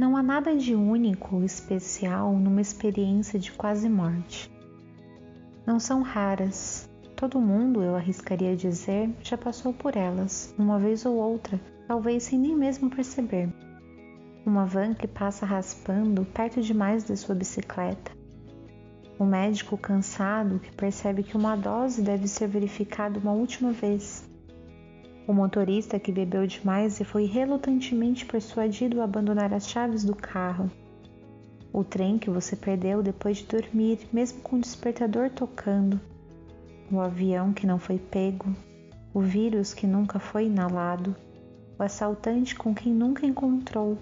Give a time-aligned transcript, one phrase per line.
[0.00, 4.50] Não há nada de único especial numa experiência de quase morte.
[5.66, 6.88] Não são raras.
[7.14, 12.38] Todo mundo, eu arriscaria dizer, já passou por elas, uma vez ou outra, talvez sem
[12.38, 13.52] nem mesmo perceber.
[14.46, 18.10] Uma van que passa raspando perto demais da sua bicicleta.
[19.18, 24.29] O médico cansado que percebe que uma dose deve ser verificada uma última vez
[25.30, 30.68] o motorista que bebeu demais e foi relutantemente persuadido a abandonar as chaves do carro.
[31.72, 36.00] O trem que você perdeu depois de dormir, mesmo com o despertador tocando.
[36.90, 38.52] O avião que não foi pego.
[39.14, 41.14] O vírus que nunca foi inalado.
[41.78, 43.96] O assaltante com quem nunca encontrou.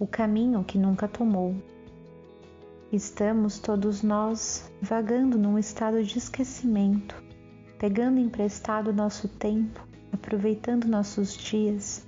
[0.00, 1.54] O caminho que nunca tomou.
[2.90, 7.14] Estamos todos nós vagando num estado de esquecimento,
[7.78, 12.06] pegando emprestado nosso tempo aproveitando nossos dias,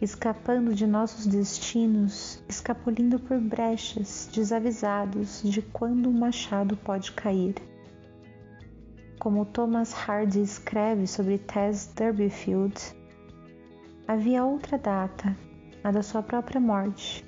[0.00, 7.54] escapando de nossos destinos, escapulindo por brechas, desavisados de quando um machado pode cair.
[9.18, 12.80] Como Thomas Hardy escreve sobre Tess Durbeyfield,
[14.06, 15.36] havia outra data,
[15.82, 17.24] a da sua própria morte,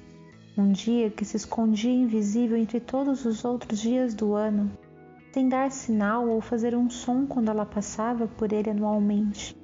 [0.57, 4.71] um dia que se escondia invisível entre todos os outros dias do ano,
[5.33, 9.59] sem dar sinal ou fazer um som quando ela passava por ele anualmente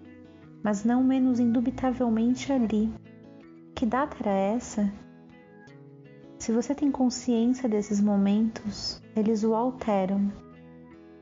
[0.66, 2.92] mas não menos indubitavelmente ali.
[3.72, 4.92] Que data era essa?
[6.40, 10.28] Se você tem consciência desses momentos, eles o alteram.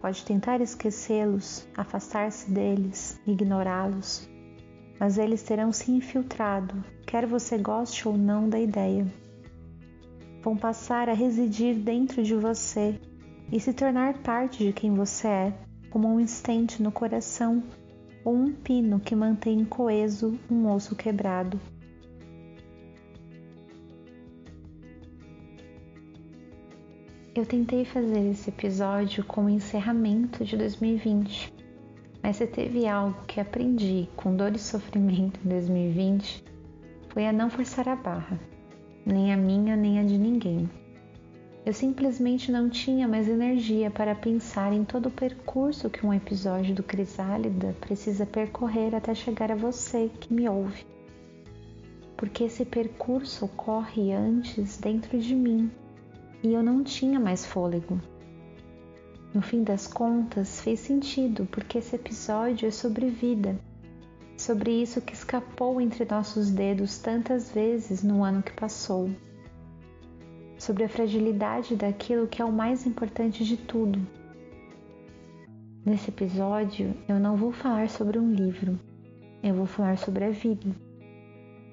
[0.00, 4.26] Pode tentar esquecê-los, afastar-se deles, ignorá-los,
[4.98, 9.06] mas eles terão se infiltrado, quer você goste ou não da ideia.
[10.40, 12.98] Vão passar a residir dentro de você
[13.52, 15.54] e se tornar parte de quem você é,
[15.90, 17.62] como um instante no coração
[18.24, 21.60] ou um pino que mantém coeso um osso quebrado.
[27.34, 31.52] Eu tentei fazer esse episódio como encerramento de 2020,
[32.22, 36.44] mas se teve algo que aprendi com dor e sofrimento em 2020
[37.08, 38.38] foi a não forçar a barra,
[39.04, 40.70] nem a minha nem a de ninguém.
[41.66, 46.74] Eu simplesmente não tinha mais energia para pensar em todo o percurso que um episódio
[46.74, 50.84] do Crisálida precisa percorrer até chegar a você que me ouve.
[52.18, 55.70] Porque esse percurso ocorre antes dentro de mim
[56.42, 57.98] e eu não tinha mais fôlego.
[59.32, 63.58] No fim das contas, fez sentido, porque esse episódio é sobre vida,
[64.36, 69.08] sobre isso que escapou entre nossos dedos tantas vezes no ano que passou
[70.58, 74.00] sobre a fragilidade daquilo que é o mais importante de tudo.
[75.84, 78.78] Nesse episódio, eu não vou falar sobre um livro,
[79.42, 80.74] eu vou falar sobre a vida.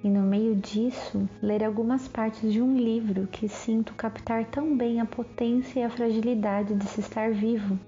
[0.04, 5.00] E no meio disso, ler algumas partes de um livro que sinto captar tão bem
[5.00, 7.80] a potência e a fragilidade de se estar vivo.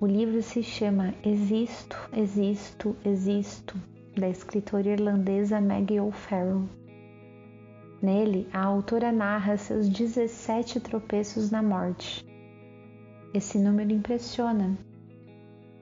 [0.00, 3.76] O livro se chama Existo, Existo, Existo,
[4.18, 6.79] da escritora irlandesa Maggie O'Farrell.
[8.02, 12.24] Nele, a autora narra seus 17 tropeços na morte.
[13.34, 14.76] Esse número impressiona,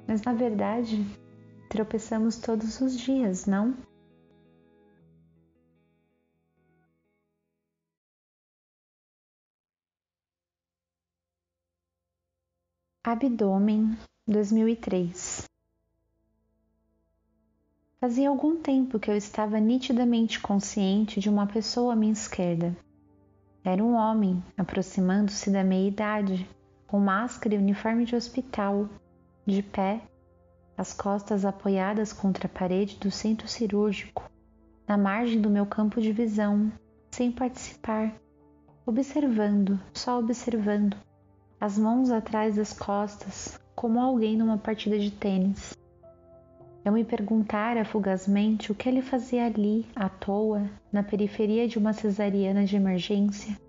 [0.07, 1.05] mas na verdade,
[1.71, 3.77] tropeçamos todos os dias, não?
[13.05, 13.97] Abdômen
[14.27, 15.49] 2003
[18.01, 22.77] Fazia algum tempo que eu estava nitidamente consciente de uma pessoa à minha esquerda.
[23.65, 26.49] Era um homem, aproximando-se da meia-idade,
[26.87, 28.89] com máscara e uniforme de hospital,
[29.45, 30.01] de pé,
[30.77, 34.31] as costas apoiadas contra a parede do centro cirúrgico,
[34.87, 36.71] na margem do meu campo de visão,
[37.11, 38.15] sem participar,
[38.87, 40.97] observando, só observando,
[41.61, 45.77] as mãos atrás das costas, como alguém numa partida de tênis.
[46.89, 51.93] Eu me perguntara fugazmente o que ele fazia ali, à toa, na periferia de uma
[51.93, 53.61] cesariana de emergência,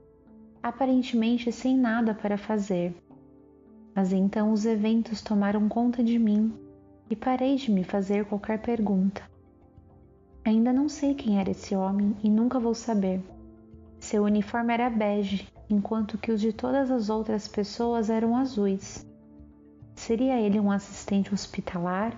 [0.63, 2.95] aparentemente sem nada para fazer.
[3.93, 6.53] Mas então os eventos tomaram conta de mim
[7.09, 9.21] e parei de me fazer qualquer pergunta.
[10.45, 13.21] Ainda não sei quem era esse homem e nunca vou saber.
[13.99, 19.05] Seu uniforme era bege, enquanto que os de todas as outras pessoas eram azuis.
[19.93, 22.17] Seria ele um assistente hospitalar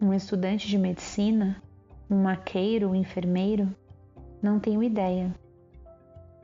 [0.00, 1.60] um estudante de medicina,
[2.08, 3.68] um maqueiro, um enfermeiro?
[4.40, 5.34] Não tenho ideia.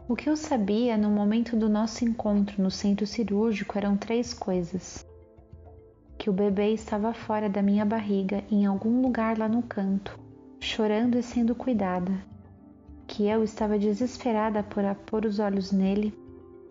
[0.08, 5.06] O que eu sabia no momento do nosso encontro no centro cirúrgico eram três coisas:
[6.18, 10.18] que o bebê estava fora da minha barriga, em algum lugar lá no canto,
[10.60, 12.12] chorando e sendo cuidada,
[13.06, 16.12] que eu estava desesperada por pôr os olhos nele,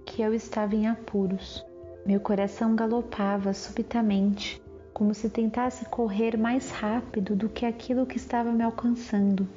[0.06, 1.66] que eu estava em apuros.
[2.06, 4.62] Meu coração galopava subitamente,
[4.94, 9.48] como se tentasse correr mais rápido do que aquilo que estava me alcançando.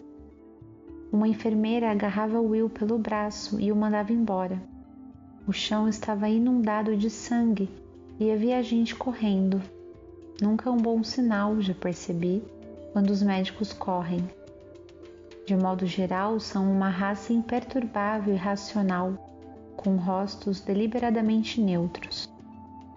[1.13, 4.61] Uma enfermeira agarrava Will pelo braço e o mandava embora.
[5.47, 7.69] O chão estava inundado de sangue
[8.19, 9.63] e havia gente correndo.
[10.41, 12.43] Nunca é um bom sinal, já percebi,
[12.93, 14.29] quando os médicos correm.
[15.47, 19.13] De modo geral, são uma raça imperturbável e racional,
[19.77, 22.29] com rostos deliberadamente neutros.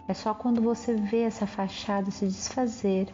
[0.09, 3.09] É só quando você vê essa fachada se desfazer,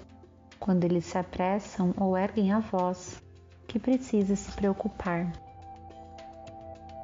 [0.57, 3.21] quando eles se apressam ou erguem a voz,
[3.67, 5.29] que precisa se preocupar.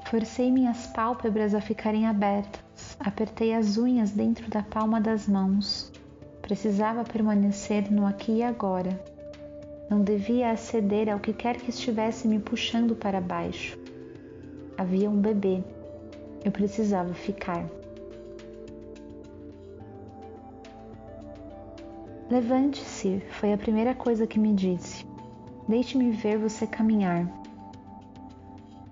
[0.06, 5.92] Forcei minhas pálpebras a ficarem abertas, apertei as unhas dentro da palma das mãos.
[6.42, 8.98] Precisava permanecer no aqui e agora.
[9.90, 13.78] Não devia aceder ao que quer que estivesse me puxando para baixo.
[14.78, 15.62] Havia um bebê.
[16.46, 17.66] Eu precisava ficar.
[22.32, 25.06] Levante-se, foi a primeira coisa que me disse.
[25.68, 27.28] Deixe-me ver você caminhar.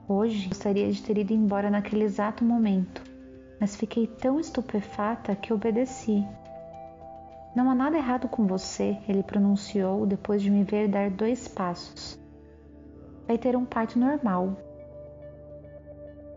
[0.10, 3.02] Hoje gostaria de ter ido embora naquele exato momento,
[3.58, 6.22] mas fiquei tão estupefata que obedeci.
[7.56, 12.20] Não há nada errado com você, ele pronunciou depois de me ver dar dois passos.
[13.26, 14.58] Vai ter um parto normal.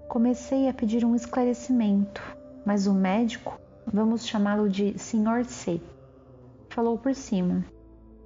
[0.08, 2.22] Comecei a pedir um esclarecimento,
[2.64, 3.58] mas o médico,
[3.93, 5.44] vamos chamá-lo de Sr.
[5.44, 5.81] C,
[6.72, 7.62] falou por cima.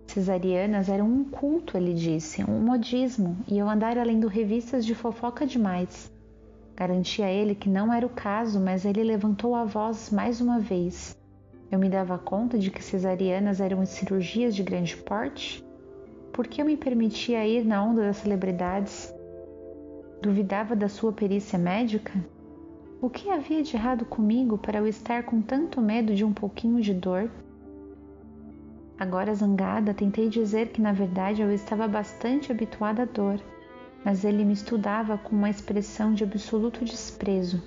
[0.07, 5.45] Cesarianas eram um culto, ele disse, um modismo, e eu andar lendo revistas de fofoca
[5.45, 6.13] demais.
[6.77, 10.61] Garanti a ele que não era o caso, mas ele levantou a voz mais uma
[10.61, 11.19] vez.
[11.73, 15.65] Eu me dava conta de que cesarianas eram cirurgias de grande porte?
[16.33, 19.13] Por que eu me permitia ir na onda das celebridades?
[20.23, 22.13] Duvidava da sua perícia médica?
[23.03, 26.81] O que havia de errado comigo para eu estar com tanto medo de um pouquinho
[26.81, 27.29] de dor?
[28.99, 33.39] Agora zangada, tentei dizer que na verdade eu estava bastante habituada à dor,
[34.05, 37.63] mas ele me estudava com uma expressão de absoluto desprezo.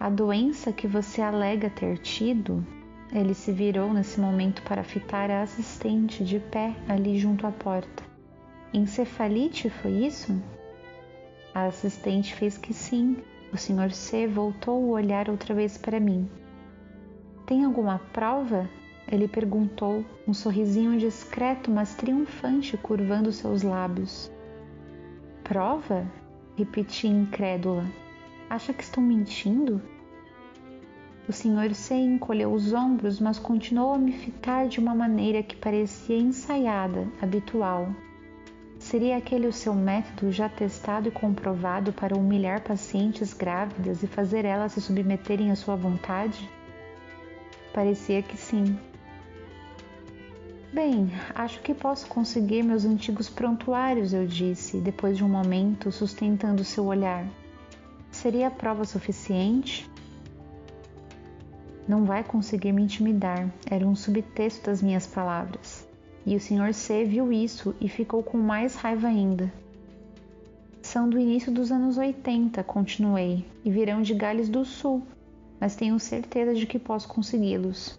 [0.00, 2.64] A doença que você alega ter tido,
[3.12, 8.04] ele se virou nesse momento para fitar a assistente de pé ali junto à porta.
[8.72, 10.40] Encefalite foi isso?
[11.54, 13.16] A assistente fez que sim.
[13.52, 13.92] O Sr.
[13.92, 16.28] C voltou o olhar outra vez para mim.
[17.46, 18.68] Tem alguma prova?
[19.10, 24.30] Ele perguntou, um sorrisinho discreto, mas triunfante curvando seus lábios.
[25.42, 26.06] Prova?
[26.56, 27.86] Repeti incrédula.
[28.50, 29.80] Acha que estou mentindo?
[31.26, 35.56] O senhor C encolheu os ombros, mas continuou a me fitar de uma maneira que
[35.56, 37.88] parecia ensaiada, habitual.
[38.78, 44.44] Seria aquele o seu método já testado e comprovado para humilhar pacientes grávidas e fazer
[44.44, 46.48] elas se submeterem à sua vontade?
[47.72, 48.78] Parecia que sim.
[50.70, 56.62] Bem, acho que posso conseguir meus antigos prontuários, eu disse, depois de um momento, sustentando
[56.62, 57.26] seu olhar.
[58.10, 59.88] Seria prova suficiente?
[61.88, 65.88] Não vai conseguir me intimidar, era um subtexto das minhas palavras.
[66.26, 66.74] E o Sr.
[66.74, 69.50] C viu isso e ficou com mais raiva ainda.
[70.82, 75.02] São do início dos anos 80, continuei, e virão de Gales do Sul,
[75.58, 77.98] mas tenho certeza de que posso consegui-los.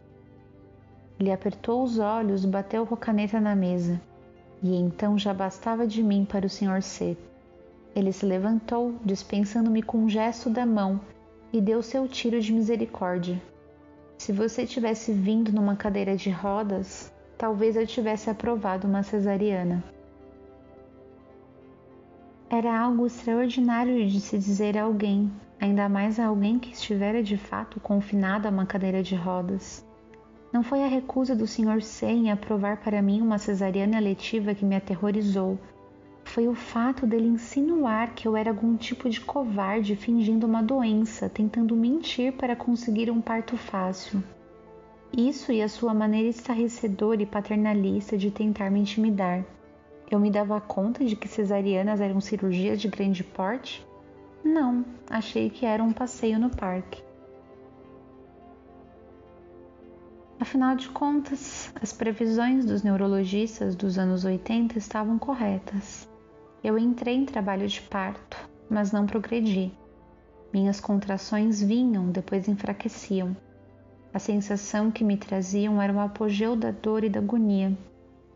[1.19, 3.99] Ele apertou os olhos, bateu com a caneta na mesa.
[4.63, 6.81] E então já bastava de mim para o Sr.
[6.81, 7.17] C.
[7.95, 11.01] Ele se levantou, dispensando-me com um gesto da mão,
[11.51, 13.41] e deu seu tiro de misericórdia.
[14.17, 19.83] Se você tivesse vindo numa cadeira de rodas, talvez eu tivesse aprovado uma cesariana.
[22.49, 27.38] Era algo extraordinário de se dizer a alguém, ainda mais a alguém que estivera de
[27.38, 29.85] fato confinado a uma cadeira de rodas.
[30.51, 31.82] Não foi a recusa do Sr.
[31.82, 35.60] C em aprovar para mim uma cesariana eletiva que me aterrorizou.
[36.24, 41.29] Foi o fato dele insinuar que eu era algum tipo de covarde fingindo uma doença,
[41.29, 44.24] tentando mentir para conseguir um parto fácil.
[45.15, 49.44] Isso e a sua maneira estarrecedora e paternalista de tentar me intimidar.
[50.10, 53.86] Eu me dava conta de que cesarianas eram cirurgias de grande porte?
[54.44, 57.03] Não, achei que era um passeio no parque.
[60.39, 66.08] Afinal de contas, as previsões dos neurologistas dos anos 80 estavam corretas.
[66.63, 68.38] Eu entrei em trabalho de parto,
[68.69, 69.69] mas não progredi.
[70.53, 73.36] Minhas contrações vinham, depois enfraqueciam.
[74.13, 77.77] A sensação que me traziam era o apogeu da dor e da agonia.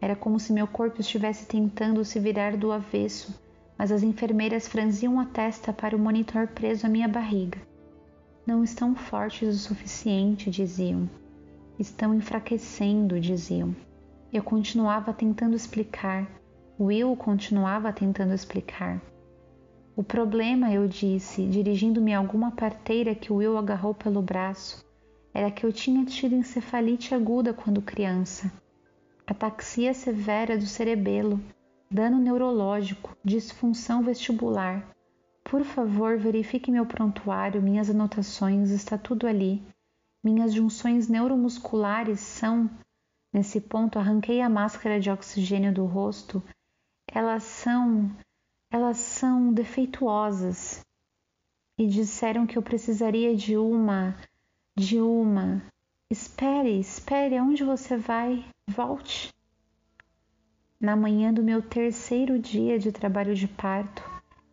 [0.01, 3.33] Era como se meu corpo estivesse tentando se virar do avesso,
[3.77, 7.61] mas as enfermeiras franziam a testa para o monitor preso à minha barriga.
[8.45, 11.09] Não estão fortes o suficiente, diziam.
[11.83, 13.75] Estão enfraquecendo, diziam.
[14.31, 16.25] Eu continuava tentando explicar.
[16.79, 19.01] Will continuava tentando explicar.
[19.93, 24.81] O problema, eu disse, dirigindo-me a alguma parteira que Will agarrou pelo braço,
[25.33, 28.49] era que eu tinha tido encefalite aguda quando criança.
[29.27, 31.37] Ataxia severa do cerebelo,
[31.91, 34.89] dano neurológico, disfunção vestibular.
[35.43, 39.61] Por favor, verifique meu prontuário, minhas anotações, está tudo ali.
[40.23, 42.69] Minhas junções neuromusculares são.
[43.33, 46.41] Nesse ponto, arranquei a máscara de oxigênio do rosto.
[47.11, 48.09] Elas são.
[48.71, 50.79] Elas são defeituosas.
[51.77, 54.15] E disseram que eu precisaria de uma.
[54.77, 55.61] de uma.
[56.09, 58.45] Espere, espere, aonde você vai?
[58.69, 59.33] Volte.
[60.79, 64.03] Na manhã do meu terceiro dia de trabalho de parto,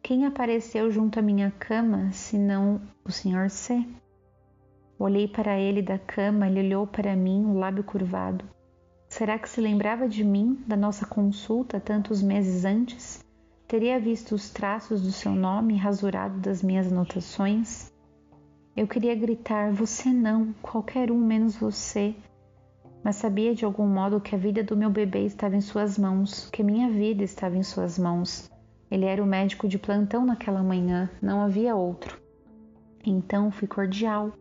[0.02, 3.50] quem apareceu junto à minha cama, senão o Sr.
[3.50, 3.86] C?
[5.02, 8.44] Olhei para ele da cama, ele olhou para mim, o lábio curvado.
[9.08, 13.24] Será que se lembrava de mim, da nossa consulta tantos meses antes?
[13.66, 17.90] Teria visto os traços do seu nome rasurado das minhas anotações?
[18.76, 22.14] Eu queria gritar: Você não, qualquer um menos você.
[23.02, 26.50] Mas sabia de algum modo que a vida do meu bebê estava em suas mãos,
[26.50, 28.50] que minha vida estava em suas mãos.
[28.90, 32.20] Ele era o médico de plantão naquela manhã, não havia outro.
[33.02, 34.34] Então fui cordial.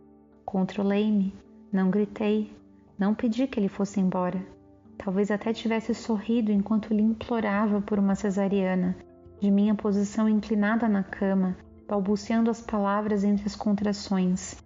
[0.50, 1.32] Controlei-me,
[1.72, 2.52] não gritei,
[2.98, 4.44] não pedi que ele fosse embora.
[4.98, 8.98] Talvez até tivesse sorrido enquanto lhe implorava por uma cesariana,
[9.40, 11.56] de minha posição inclinada na cama,
[11.88, 14.58] balbuciando as palavras entre as contrações.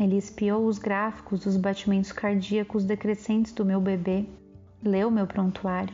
[0.00, 4.26] Ele espiou os gráficos dos batimentos cardíacos decrescentes do meu bebê,
[4.80, 5.92] leu meu prontuário,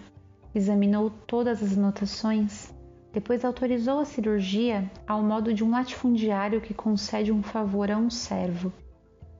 [0.55, 2.71] examinou todas as anotações
[3.13, 8.09] depois autorizou a cirurgia ao modo de um latifundiário que concede um favor a um
[8.09, 8.73] servo.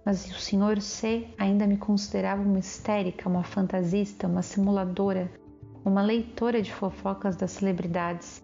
[0.05, 0.81] Mas o Sr.
[0.81, 5.31] C ainda me considerava uma histérica, uma fantasista, uma simuladora,
[5.85, 8.43] uma leitora de fofocas das celebridades.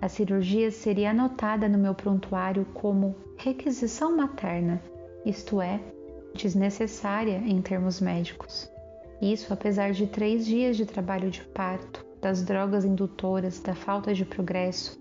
[0.00, 4.80] A cirurgia seria anotada no meu prontuário como requisição materna,
[5.24, 5.80] isto é,
[6.34, 8.70] desnecessária em termos médicos.
[9.20, 14.24] Isso apesar de três dias de trabalho de parto, das drogas indutoras, da falta de
[14.24, 14.98] progresso,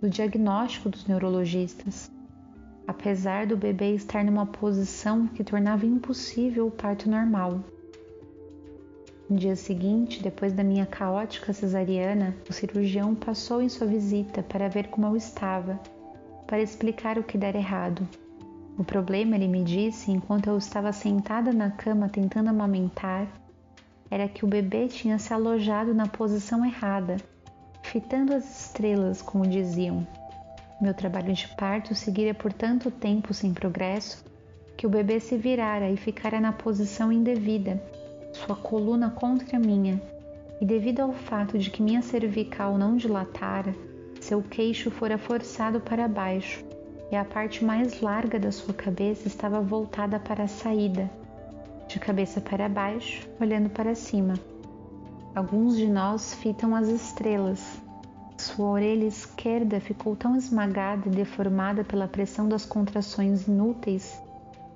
[0.00, 2.10] do diagnóstico dos neurologistas.
[2.86, 7.62] Apesar do bebê estar numa posição que tornava impossível o parto normal.
[9.28, 14.66] No dia seguinte, depois da minha caótica cesariana, o cirurgião passou em sua visita para
[14.66, 15.78] ver como eu estava,
[16.46, 18.08] para explicar o que dera errado.
[18.78, 23.28] O problema, ele me disse, enquanto eu estava sentada na cama tentando amamentar,
[24.12, 27.16] era que o bebê tinha se alojado na posição errada,
[27.82, 30.06] fitando as estrelas, como diziam.
[30.78, 34.22] Meu trabalho de parto seguira por tanto tempo sem progresso
[34.76, 37.82] que o bebê se virara e ficara na posição indevida,
[38.34, 39.98] sua coluna contra a minha,
[40.60, 43.74] e devido ao fato de que minha cervical não dilatara,
[44.20, 46.62] seu queixo fora forçado para baixo
[47.10, 51.10] e a parte mais larga da sua cabeça estava voltada para a saída
[51.92, 54.34] de cabeça para baixo, olhando para cima.
[55.34, 57.80] Alguns de nós fitam as estrelas.
[58.38, 64.20] Sua orelha esquerda ficou tão esmagada e deformada pela pressão das contrações inúteis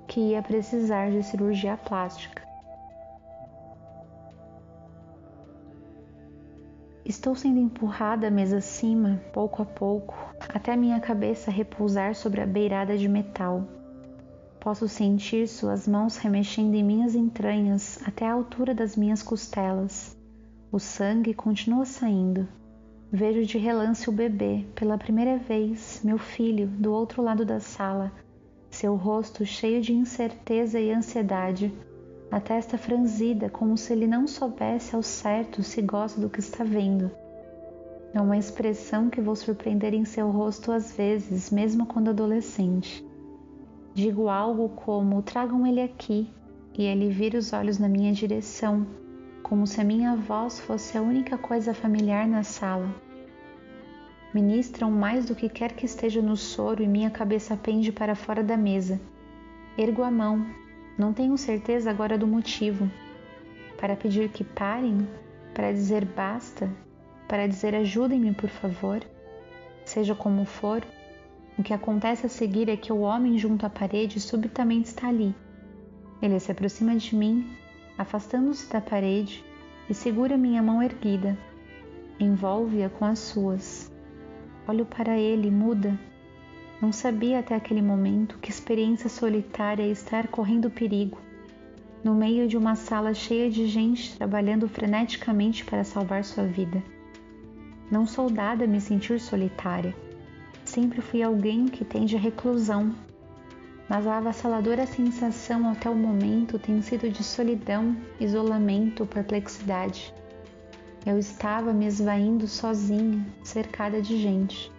[0.07, 2.47] que ia precisar de cirurgia plástica.
[7.03, 10.15] Estou sendo empurrada mesa acima, pouco a pouco,
[10.53, 13.76] até minha cabeça repousar sobre a beirada de metal.
[14.59, 20.17] Posso sentir suas mãos remexendo em minhas entranhas até a altura das minhas costelas.
[20.71, 22.47] O sangue continua saindo.
[23.11, 28.11] Vejo de relance o bebê, pela primeira vez, meu filho, do outro lado da sala,
[28.69, 31.73] seu rosto cheio de incerteza e ansiedade,
[32.29, 36.65] a testa franzida, como se ele não soubesse ao certo se gosta do que está
[36.65, 37.09] vendo.
[38.13, 43.06] É uma expressão que vou surpreender em seu rosto às vezes, mesmo quando adolescente.
[43.97, 46.29] Digo algo como: tragam ele aqui,
[46.77, 48.85] e ele vira os olhos na minha direção,
[49.41, 52.93] como se a minha voz fosse a única coisa familiar na sala.
[54.31, 58.43] Ministram mais do que quer que esteja no soro e minha cabeça pende para fora
[58.43, 59.01] da mesa.
[59.75, 60.45] Ergo a mão,
[60.95, 62.87] não tenho certeza agora do motivo.
[63.79, 65.07] Para pedir que parem?
[65.55, 66.69] Para dizer basta?
[67.27, 69.03] Para dizer ajudem-me, por favor?
[69.83, 70.83] Seja como for,
[71.57, 75.33] o que acontece a seguir é que o homem junto à parede subitamente está ali.
[76.21, 77.49] Ele se aproxima de mim,
[77.97, 79.43] afastando-se da parede
[79.89, 81.37] e segura minha mão erguida.
[82.19, 83.91] Envolve-a com as suas.
[84.67, 85.99] Olho para ele, muda.
[86.79, 91.17] Não sabia até aquele momento que experiência solitária é estar correndo perigo,
[92.03, 96.83] no meio de uma sala cheia de gente trabalhando freneticamente para salvar sua vida.
[97.89, 99.95] Não sou dada a me sentir solitária.
[100.67, 102.93] Sempre fui alguém que tende reclusão,
[103.87, 110.13] mas a avassaladora sensação até o momento tem sido de solidão, isolamento, perplexidade.
[111.05, 114.69] Eu estava me esvaindo sozinha, cercada de gente.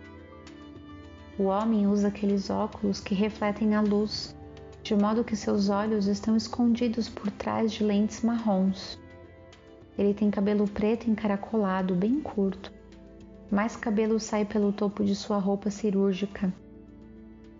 [1.39, 4.37] O homem usa aqueles óculos que refletem a luz,
[4.83, 9.01] de modo que seus olhos estão escondidos por trás de lentes marrons.
[9.97, 12.78] Ele tem cabelo preto encaracolado, bem curto.
[13.51, 16.53] Mais cabelo sai pelo topo de sua roupa cirúrgica.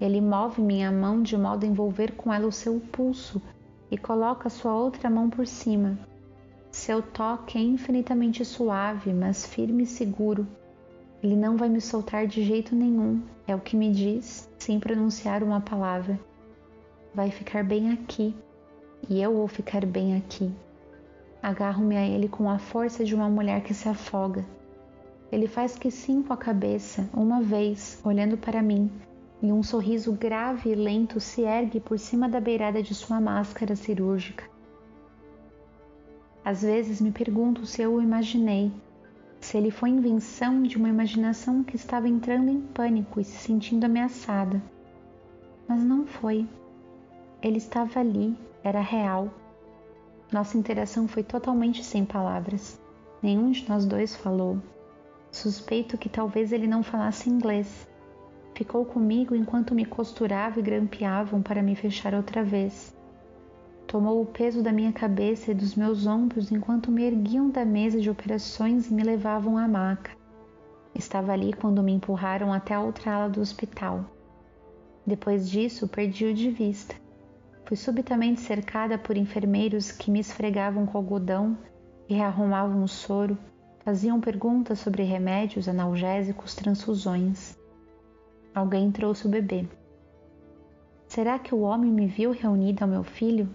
[0.01, 3.41] Ele move minha mão de modo a envolver com ela o seu pulso
[3.91, 5.99] e coloca sua outra mão por cima,
[6.71, 10.47] seu toque é infinitamente suave, mas firme e seguro.
[11.23, 15.43] Ele não vai me soltar de jeito nenhum, é o que me diz, sem pronunciar
[15.43, 16.21] uma palavra.
[17.15, 18.35] Vai ficar bem aqui,
[19.09, 20.53] e eu vou ficar bem aqui.
[21.43, 24.45] Agarro-me a ele com a força de uma mulher que se afoga.
[25.31, 28.91] Ele faz que sim com a cabeça, uma vez, olhando para mim,
[29.43, 33.77] e um sorriso grave e lento se ergue por cima da beirada de sua máscara
[33.77, 34.45] cirúrgica.
[36.45, 38.73] Às vezes me pergunto se eu o imaginei,
[39.39, 43.85] se ele foi invenção de uma imaginação que estava entrando em pânico e se sentindo
[43.85, 44.63] ameaçada.
[45.69, 46.49] Mas não foi.
[47.43, 49.29] Ele estava ali, era real.
[50.33, 52.81] Nossa interação foi totalmente sem palavras.
[53.23, 54.59] Nenhum de nós dois falou.
[55.31, 57.87] Suspeito que talvez ele não falasse inglês.
[58.55, 62.97] Ficou comigo enquanto me costurava e grampeavam para me fechar outra vez.
[63.87, 68.01] Tomou o peso da minha cabeça e dos meus ombros enquanto me erguiam da mesa
[68.01, 70.11] de operações e me levavam à maca.
[70.95, 74.05] Estava ali quando me empurraram até a outra ala do hospital.
[75.07, 76.95] Depois disso, perdi-o de vista.
[77.65, 81.57] Fui subitamente cercada por enfermeiros que me esfregavam com algodão
[82.09, 83.39] e rearrumavam o soro,
[83.85, 87.57] faziam perguntas sobre remédios, analgésicos, transfusões.
[88.55, 89.67] Alguém trouxe o bebê.
[91.07, 93.49] Será que o homem me viu reunida ao meu filho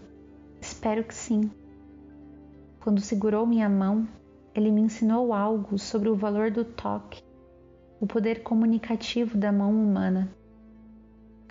[0.64, 1.52] Espero que sim.
[2.80, 4.08] Quando segurou minha mão,
[4.56, 7.22] ele me ensinou algo sobre o valor do toque,
[8.00, 10.34] o poder comunicativo da mão humana.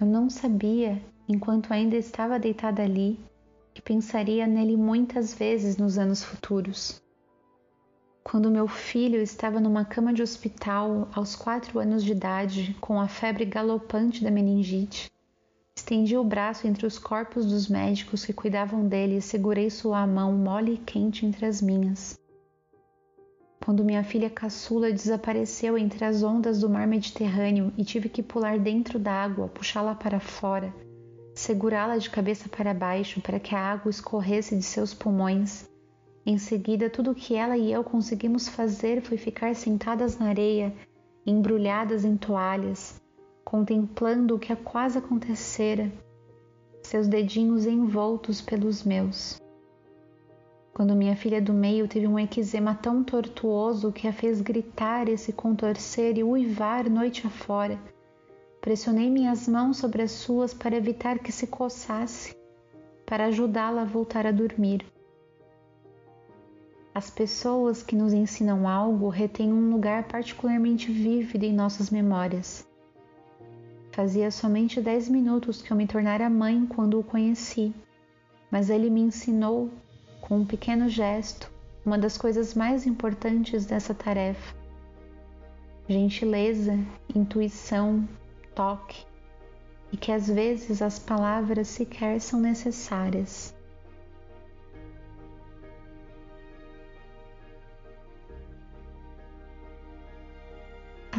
[0.01, 3.21] Eu não sabia, enquanto ainda estava deitada ali,
[3.75, 7.02] que pensaria nele muitas vezes nos anos futuros.
[8.25, 13.09] Quando meu filho estava numa cama de hospital aos quatro anos de idade, com a
[13.09, 15.13] febre galopante da meningite,
[15.75, 20.33] Estendi o braço entre os corpos dos médicos que cuidavam dele e segurei sua mão
[20.33, 22.19] mole e quente entre as minhas.
[23.65, 28.59] Quando minha filha caçula desapareceu entre as ondas do mar Mediterrâneo e tive que pular
[28.59, 30.75] dentro d'água, puxá-la para fora,
[31.35, 35.69] segurá-la de cabeça para baixo para que a água escorresse de seus pulmões.
[36.25, 40.73] Em seguida, tudo o que ela e eu conseguimos fazer foi ficar sentadas na areia,
[41.27, 43.01] embrulhadas em toalhas,
[43.45, 45.93] contemplando o que quase acontecera,
[46.81, 49.41] seus dedinhos envoltos pelos meus.
[50.73, 55.19] Quando minha filha do meio teve um eczema tão tortuoso que a fez gritar e
[55.19, 57.79] se contorcer e uivar noite afora,
[58.61, 62.35] pressionei minhas mãos sobre as suas para evitar que se coçasse,
[63.05, 64.87] para ajudá-la a voltar a dormir.
[66.95, 72.67] As pessoas que nos ensinam algo retêm um lugar particularmente vívido em nossas memórias.
[73.93, 77.75] Fazia somente dez minutos que eu me tornara mãe quando o conheci,
[78.51, 79.71] mas ele me ensinou,
[80.21, 81.51] com um pequeno gesto,
[81.85, 84.55] uma das coisas mais importantes dessa tarefa:
[85.89, 86.79] gentileza,
[87.15, 88.07] intuição,
[88.55, 89.07] toque,
[89.91, 93.55] e que às vezes as palavras sequer são necessárias.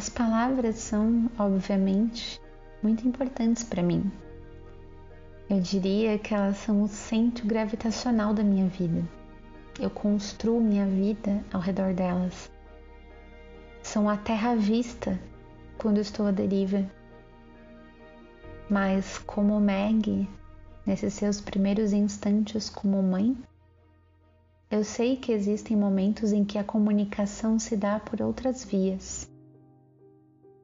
[0.04, 2.38] As palavras são, obviamente,
[2.82, 4.12] muito importantes para mim.
[5.50, 9.02] Eu diria que elas são o centro gravitacional da minha vida.
[9.80, 12.52] Eu construo minha vida ao redor delas.
[13.82, 15.18] São a terra à vista
[15.78, 16.86] quando estou à deriva.
[18.70, 20.28] Mas como Meg,
[20.86, 23.38] nesses seus primeiros instantes como mãe,
[24.70, 29.32] eu sei que existem momentos em que a comunicação se dá por outras vias.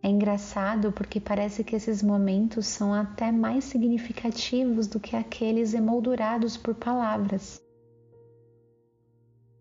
[0.01, 6.55] É engraçado porque parece que esses momentos são até mais significativos do que aqueles emoldurados
[6.55, 7.61] por palavras.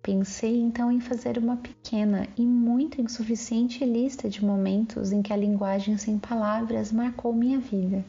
[0.01, 5.37] Pensei então em fazer uma pequena e muito insuficiente lista de momentos em que a
[5.37, 8.05] linguagem sem palavras marcou minha vida.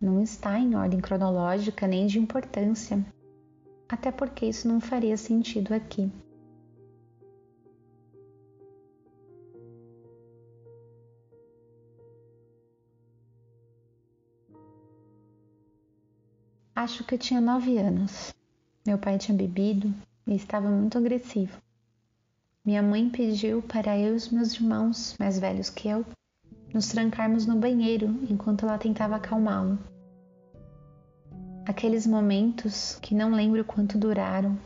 [0.00, 3.04] Não está em ordem cronológica nem de importância,
[3.88, 6.10] até porque isso não faria sentido aqui.
[16.76, 18.34] Acho que eu tinha nove anos.
[18.86, 19.94] Meu pai tinha bebido
[20.26, 21.56] e estava muito agressivo.
[22.62, 26.04] Minha mãe pediu para eu e os meus irmãos, mais velhos que eu,
[26.74, 29.78] nos trancarmos no banheiro enquanto ela tentava acalmá-lo.
[31.66, 34.58] Aqueles momentos que não lembro quanto duraram,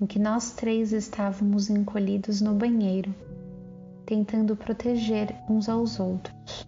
[0.00, 3.12] em que nós três estávamos encolhidos no banheiro,
[4.06, 6.67] tentando proteger uns aos outros.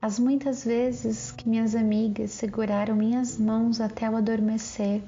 [0.00, 5.02] As muitas vezes que minhas amigas seguraram minhas mãos até o adormecer,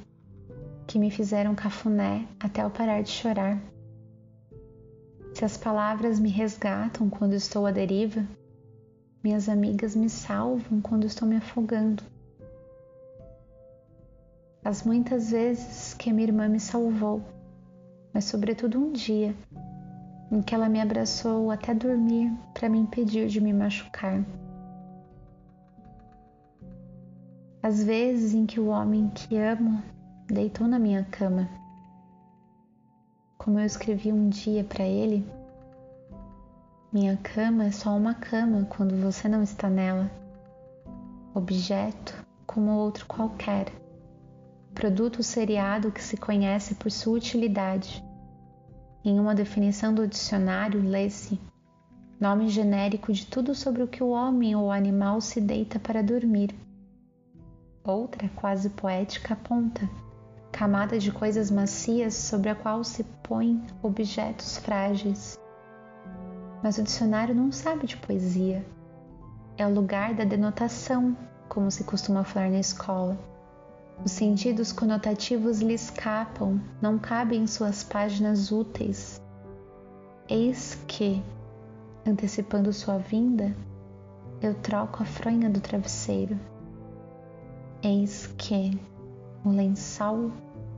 [0.85, 3.57] que me fizeram cafuné até eu parar de chorar.
[5.33, 8.27] Se as palavras me resgatam quando estou à deriva,
[9.23, 12.03] minhas amigas me salvam quando estou me afogando.
[14.65, 17.23] As muitas vezes que minha irmã me salvou,
[18.13, 19.37] mas sobretudo um dia
[20.33, 24.21] em que ela me abraçou até dormir para me impedir de me machucar.
[27.63, 29.83] As vezes em que o homem que amo
[30.27, 31.47] deitou na minha cama.
[33.37, 35.31] Como eu escrevi um dia para ele,
[36.91, 40.11] minha cama é só uma cama quando você não está nela.
[41.35, 42.15] Objeto
[42.47, 43.67] como outro qualquer.
[44.75, 48.03] Produto seriado que se conhece por sua utilidade.
[49.05, 51.39] Em uma definição do dicionário, lê-se
[52.19, 56.03] nome genérico de tudo sobre o que o homem ou o animal se deita para
[56.03, 56.55] dormir
[57.83, 59.89] Outra, quase poética, aponta
[60.53, 65.39] camada de coisas macias sobre a qual se põem objetos frágeis.
[66.63, 68.63] Mas o dicionário não sabe de poesia.
[69.57, 71.17] É o lugar da denotação,
[71.49, 73.17] como se costuma falar na escola.
[74.05, 79.19] Os sentidos conotativos lhe escapam, não cabem em suas páginas úteis.
[80.29, 81.23] Eis que,
[82.07, 83.57] antecipando sua vinda,
[84.43, 86.39] eu troco a fronha do travesseiro
[87.83, 88.79] Eis que
[89.43, 90.31] o lençol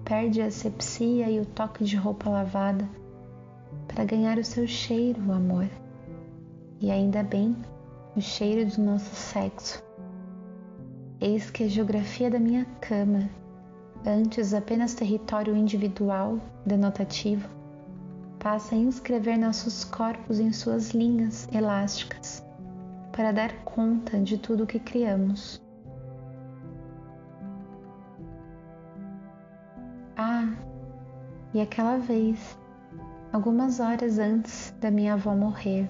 [0.05, 2.89] perde a asepsia e o toque de roupa lavada
[3.89, 5.69] para ganhar o seu cheiro, o amor.
[6.81, 7.57] E ainda bem,
[8.17, 9.83] o cheiro do nosso sexo.
[11.21, 13.29] Eis que a geografia da minha cama,
[14.07, 17.49] antes apenas território individual, denotativo,
[18.39, 22.45] passa a inscrever nossos corpos em suas linhas elásticas
[23.11, 25.61] para dar conta de tudo o que criamos.
[30.17, 30.53] Ah,
[31.55, 32.59] e aquela vez,
[33.33, 35.89] algumas horas antes da minha avó morrer,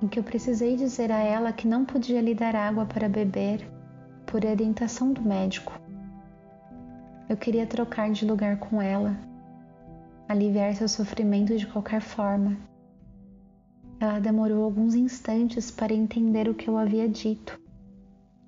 [0.00, 3.68] em que eu precisei dizer a ela que não podia lhe dar água para beber
[4.24, 5.72] por orientação do médico.
[7.28, 9.16] Eu queria trocar de lugar com ela,
[10.28, 12.56] aliviar seu sofrimento de qualquer forma.
[13.98, 17.58] Ela demorou alguns instantes para entender o que eu havia dito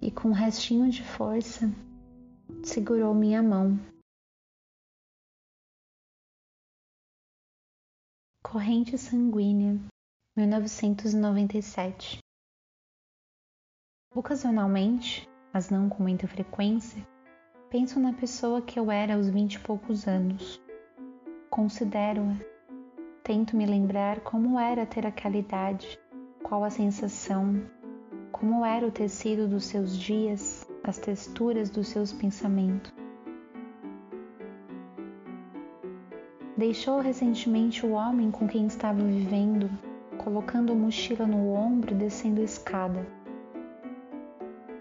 [0.01, 1.69] e, com um restinho de força,
[2.63, 3.79] segurou minha mão.
[8.51, 9.79] Corrente sanguínea,
[10.35, 12.19] 1997.
[14.15, 17.07] Ocasionalmente, mas não com muita frequência,
[17.69, 20.59] penso na pessoa que eu era aos vinte e poucos anos.
[21.51, 22.35] Considero-a.
[23.23, 25.99] Tento me lembrar como era ter aquela idade,
[26.43, 27.53] qual a sensação,
[28.33, 32.91] como era o tecido dos seus dias, as texturas dos seus pensamentos.
[36.59, 39.71] Deixou recentemente o homem com quem estava vivendo,
[40.17, 43.07] colocando a mochila no ombro e descendo a escada.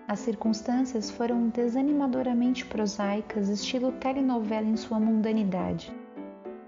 [0.08, 5.96] As circunstâncias foram desanimadoramente prosaicas, estilo telenovela em sua mundanidade.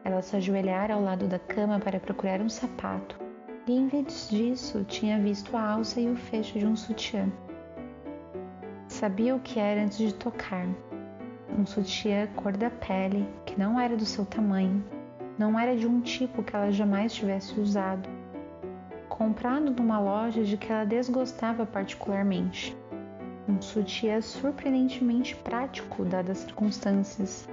[0.03, 3.19] Ela se ajoelhara ao lado da cama para procurar um sapato,
[3.65, 7.27] e em vez disso tinha visto a alça e o fecho de um sutiã.
[8.87, 10.67] Sabia o que era antes de tocar.
[11.57, 14.83] Um sutiã cor da pele, que não era do seu tamanho,
[15.39, 18.09] não era de um tipo que ela jamais tivesse usado,
[19.07, 22.77] comprado numa loja de que ela desgostava particularmente.
[23.47, 27.47] Um sutiã surpreendentemente prático, dadas as circunstâncias,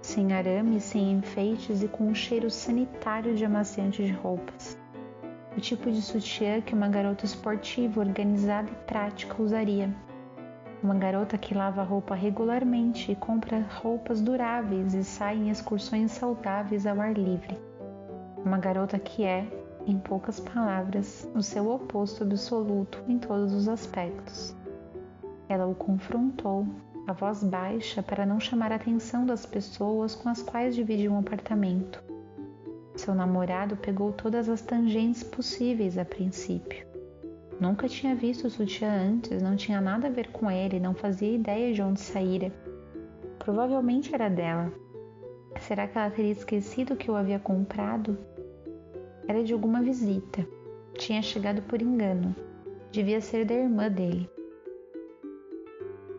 [0.00, 4.78] sem arame, sem enfeites e com um cheiro sanitário de amaciante de roupas.
[5.56, 9.90] O tipo de sutiã que uma garota esportiva, organizada e prática usaria.
[10.82, 17.00] Uma garota que lava roupa regularmente compra roupas duráveis e sai em excursões saudáveis ao
[17.00, 17.56] ar livre.
[18.44, 19.46] Uma garota que é,
[19.86, 24.56] em poucas palavras, o seu oposto absoluto em todos os aspectos.
[25.48, 26.66] Ela o confrontou,
[27.06, 31.18] a voz baixa, para não chamar a atenção das pessoas com as quais dividia um
[31.18, 32.02] apartamento.
[32.96, 36.91] Seu namorado pegou todas as tangentes possíveis a princípio.
[37.62, 41.32] Nunca tinha visto o sutiã antes, não tinha nada a ver com ele, não fazia
[41.32, 42.52] ideia de onde saíra.
[43.38, 44.72] Provavelmente era dela.
[45.60, 48.18] Será que ela teria esquecido que eu havia comprado?
[49.28, 50.44] Era de alguma visita.
[50.94, 52.34] Tinha chegado por engano.
[52.90, 54.28] Devia ser da irmã dele.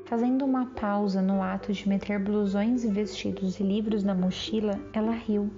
[0.06, 5.12] Fazendo uma pausa no ato de meter blusões e vestidos e livros na mochila, ela
[5.12, 5.50] riu.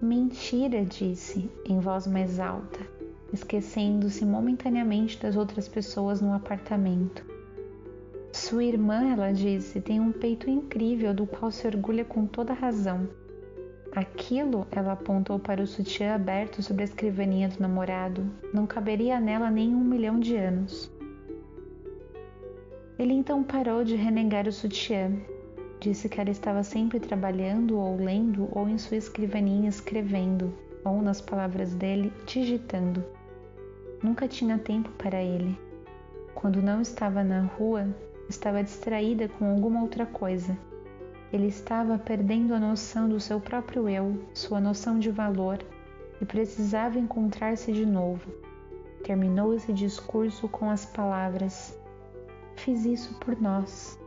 [0.00, 2.80] Mentira, disse, em voz mais alta
[3.32, 7.24] esquecendo-se momentaneamente das outras pessoas no apartamento.
[8.32, 13.08] Sua irmã, ela disse, tem um peito incrível do qual se orgulha com toda razão.
[13.94, 19.50] Aquilo, ela apontou para o sutiã aberto sobre a escrivaninha do namorado, não caberia nela
[19.50, 20.90] nem um milhão de anos.
[22.98, 25.12] Ele então parou de renegar o sutiã.
[25.78, 31.20] Disse que ela estava sempre trabalhando ou lendo ou em sua escrivaninha escrevendo, ou, nas
[31.20, 33.04] palavras dele, digitando.
[34.02, 35.56] Nunca tinha tempo para ele.
[36.34, 37.86] Quando não estava na rua,
[38.28, 40.58] estava distraída com alguma outra coisa.
[41.32, 45.58] Ele estava perdendo a noção do seu próprio eu, sua noção de valor,
[46.20, 48.28] e precisava encontrar-se de novo.
[49.04, 51.78] Terminou esse discurso com as palavras:
[52.56, 53.98] Fiz isso por nós.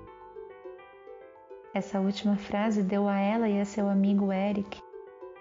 [1.74, 4.85] Essa última frase deu a ela e a seu amigo Eric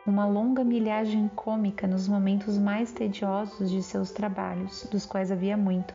[0.06, 5.94] uma longa milhagem cômica nos momentos mais tediosos de seus trabalhos, dos quais havia muito.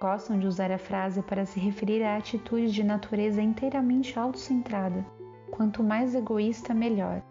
[0.00, 5.06] Gostam de usar a frase para se referir a atitudes de natureza inteiramente autocentrada.
[5.52, 7.22] Quanto mais egoísta, melhor.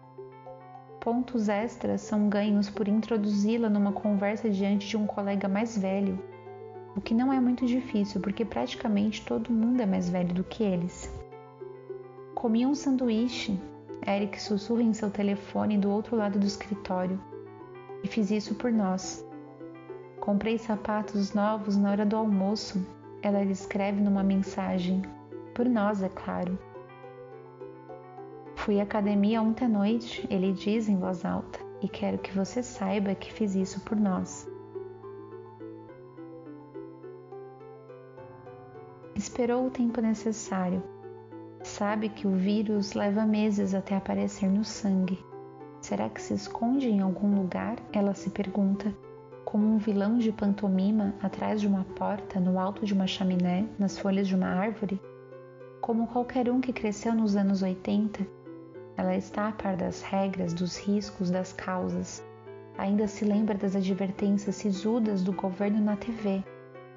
[1.00, 6.18] Pontos extras são ganhos por introduzi-la numa conversa diante de um colega mais velho,
[6.96, 10.62] o que não é muito difícil porque praticamente todo mundo é mais velho do que
[10.62, 11.12] eles.
[12.34, 13.60] Comi um sanduíche
[14.06, 17.18] Eric sussurra em seu telefone do outro lado do escritório.
[18.02, 19.26] E fiz isso por nós.
[20.20, 22.86] Comprei sapatos novos na hora do almoço.
[23.22, 25.02] Ela escreve numa mensagem.
[25.54, 26.58] Por nós, é claro.
[28.56, 32.62] Fui à academia ontem à noite, ele diz em voz alta, e quero que você
[32.62, 34.48] saiba que fiz isso por nós.
[39.14, 40.82] Esperou o tempo necessário
[41.76, 45.18] Sabe que o vírus leva meses até aparecer no sangue.
[45.80, 47.78] Será que se esconde em algum lugar?
[47.92, 48.94] Ela se pergunta,
[49.44, 53.98] como um vilão de pantomima atrás de uma porta, no alto de uma chaminé, nas
[53.98, 55.02] folhas de uma árvore?
[55.80, 58.24] Como qualquer um que cresceu nos anos 80,
[58.96, 62.24] ela está a par das regras, dos riscos, das causas.
[62.78, 66.44] Ainda se lembra das advertências sisudas do governo na TV,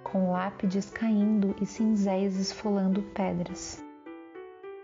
[0.04, 3.87] com lápides caindo e cinzéis esfolando pedras.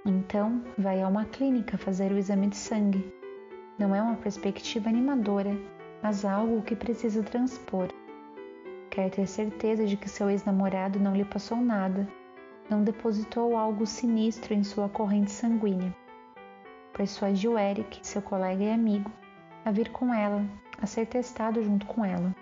[0.06, 3.14] Então, vai a uma clínica fazer o exame de sangue.
[3.80, 5.58] Não é uma perspectiva animadora,
[6.02, 7.88] mas algo que precisa transpor.
[8.90, 12.06] Quer ter certeza de que seu ex-namorado não lhe passou nada,
[12.70, 15.96] não depositou algo sinistro em sua corrente sanguínea.
[16.92, 19.10] Persuadiu Eric, seu colega e amigo,
[19.64, 20.46] a vir com ela,
[20.82, 22.36] a ser testado junto com ela.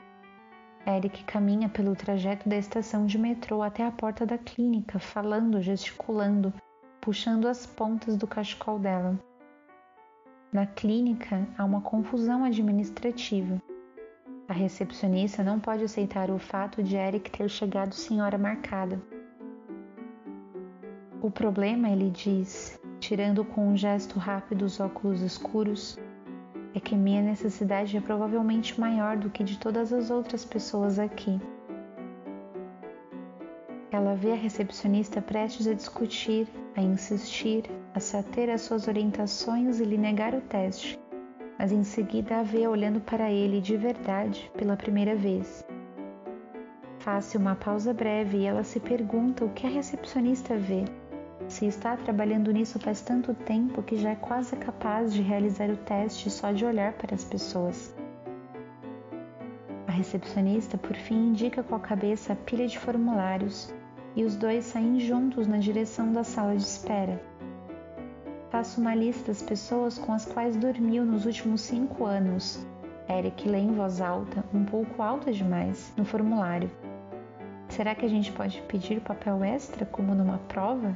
[0.88, 6.52] Eric caminha pelo trajeto da estação de metrô até a porta da clínica, falando, gesticulando,
[7.02, 9.20] puxando as pontas do cachecol dela.
[10.54, 13.60] Na clínica há uma confusão administrativa.
[14.48, 19.02] A recepcionista não pode aceitar o fato de Eric ter chegado sem hora marcada.
[21.22, 25.98] O problema, ele diz, tirando com um gesto rápido os óculos escuros,
[26.76, 31.40] é que minha necessidade é provavelmente maior do que de todas as outras pessoas aqui.
[33.92, 39.82] Ela vê a recepcionista prestes a discutir, a insistir, a se ater às suas orientações
[39.82, 40.98] e lhe negar o teste,
[41.60, 45.66] mas em seguida a vê olhando para ele de verdade pela primeira vez.
[47.00, 50.86] Faz-se uma pausa breve e ela se pergunta o que a recepcionista vê.
[51.50, 55.76] Se está trabalhando nisso faz tanto tempo que já é quase capaz de realizar o
[55.76, 57.94] teste só de olhar para as pessoas.
[59.86, 63.74] A recepcionista, por fim, indica com a cabeça a pilha de formulários
[64.16, 67.22] e os dois saem juntos na direção da sala de espera.
[68.50, 72.66] Faço uma lista das pessoas com as quais dormiu nos últimos cinco anos.
[73.10, 76.70] Eric lê em voz alta, um pouco alta demais, no formulário.
[77.70, 80.94] Será que a gente pode pedir papel extra como numa prova?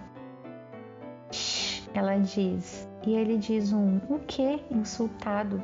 [1.32, 2.88] Shhh, ela diz.
[3.08, 4.60] E ele diz um o quê?
[4.70, 5.64] Insultado.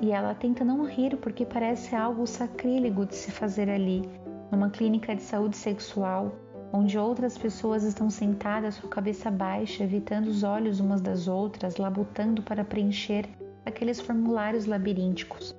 [0.00, 4.08] E ela tenta não rir porque parece algo sacrílego de se fazer ali,
[4.50, 6.32] numa clínica de saúde sexual,
[6.72, 11.76] onde outras pessoas estão sentadas com a cabeça baixa, evitando os olhos umas das outras,
[11.76, 13.28] labutando para preencher
[13.64, 15.54] aqueles formulários labirínticos.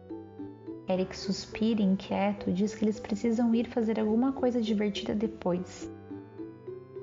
[0.88, 5.92] Eric suspira inquieto, diz que eles precisam ir fazer alguma coisa divertida depois.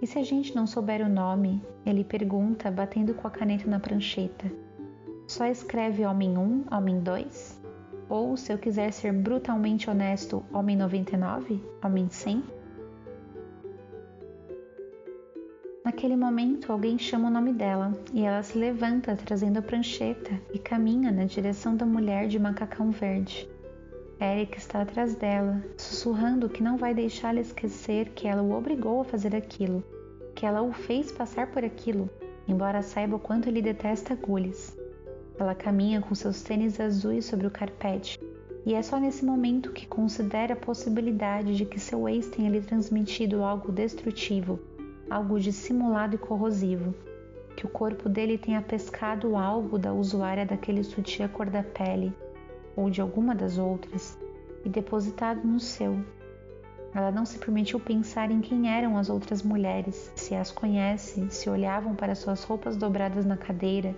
[0.02, 1.62] E se a gente não souber o nome?
[1.84, 4.50] Ele pergunta, batendo com a caneta na prancheta.
[5.26, 7.62] Só escreve Homem 1, Homem 2?
[8.08, 11.64] Ou, se eu quiser ser brutalmente honesto, Homem 99?
[11.82, 12.55] Homem 100?
[15.86, 20.58] Naquele momento, alguém chama o nome dela e ela se levanta, trazendo a prancheta, e
[20.58, 23.48] caminha na direção da mulher de macacão verde.
[24.20, 29.04] Eric está atrás dela, sussurrando que não vai deixá-la esquecer que ela o obrigou a
[29.04, 29.80] fazer aquilo,
[30.34, 32.10] que ela o fez passar por aquilo,
[32.48, 34.76] embora saiba o quanto ele detesta agulhas.
[35.38, 38.18] Ela caminha com seus tênis azuis sobre o carpete,
[38.66, 42.60] e é só nesse momento que considera a possibilidade de que seu ex tenha lhe
[42.60, 44.58] transmitido algo destrutivo,
[45.08, 46.94] algo dissimulado e corrosivo,
[47.56, 52.12] que o corpo dele tenha pescado algo da usuária daquele sutiã cor da pele
[52.76, 54.18] ou de alguma das outras
[54.64, 55.98] e depositado no seu.
[56.94, 61.48] Ela não se permitiu pensar em quem eram as outras mulheres, se as conhece, se
[61.48, 63.94] olhavam para suas roupas dobradas na cadeira,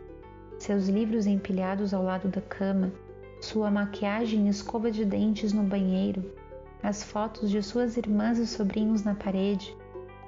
[0.58, 2.92] seus livros empilhados ao lado da cama,
[3.40, 6.24] sua maquiagem e escova de dentes no banheiro,
[6.82, 9.76] as fotos de suas irmãs e sobrinhos na parede,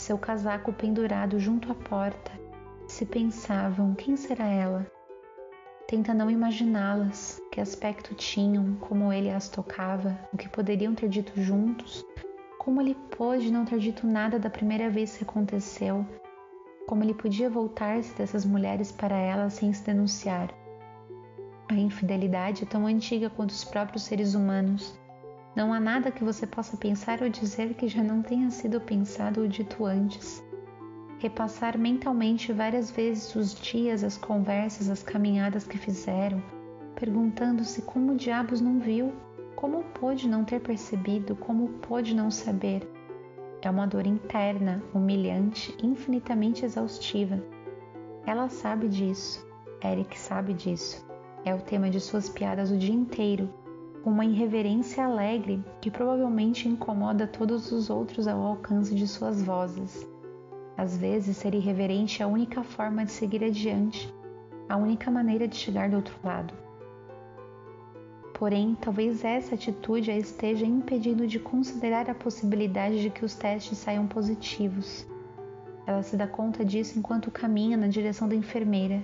[0.01, 2.33] seu casaco pendurado junto à porta.
[2.89, 4.91] Se pensavam, quem será ela?
[5.87, 11.41] Tenta não imaginá-las, que aspecto tinham, como ele as tocava, o que poderiam ter dito
[11.41, 12.05] juntos,
[12.59, 16.07] como ele pôde não ter dito nada da primeira vez que aconteceu,
[16.87, 20.49] como ele podia voltar-se dessas mulheres para ela sem se denunciar.
[21.69, 24.99] A infidelidade é tão antiga quanto os próprios seres humanos.
[25.55, 29.41] Não há nada que você possa pensar ou dizer que já não tenha sido pensado
[29.43, 30.43] ou dito antes
[31.21, 36.43] repassar mentalmente várias vezes os dias, as conversas, as caminhadas que fizeram,
[36.95, 39.13] perguntando-se como diabos não viu,
[39.55, 42.91] como pôde não ter percebido, como pôde não saber.
[43.61, 47.39] É uma dor interna, humilhante, infinitamente exaustiva.
[48.27, 49.47] Ela sabe disso,
[49.85, 51.07] Eric sabe disso.
[51.45, 53.53] É o tema de suas piadas o dia inteiro,
[54.05, 60.09] uma irreverência alegre que provavelmente incomoda todos os outros ao alcance de suas vozes.
[60.77, 64.13] Às vezes, ser irreverente é a única forma de seguir adiante,
[64.69, 66.55] a única maneira de chegar do outro lado.
[68.33, 73.77] Porém, talvez essa atitude a esteja impedindo de considerar a possibilidade de que os testes
[73.77, 75.07] saiam positivos.
[75.87, 79.03] Ela se dá conta disso enquanto caminha na direção da enfermeira.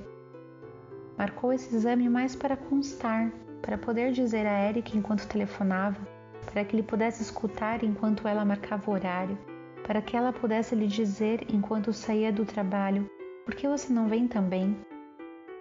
[1.19, 3.31] Marcou esse exame mais para constar,
[3.67, 6.01] para poder dizer a Eric enquanto telefonava,
[6.51, 9.37] para que ele pudesse escutar enquanto ela marcava o horário
[9.87, 13.09] para que ela pudesse lhe dizer enquanto saía do trabalho:
[13.45, 14.77] Por que você não vem também?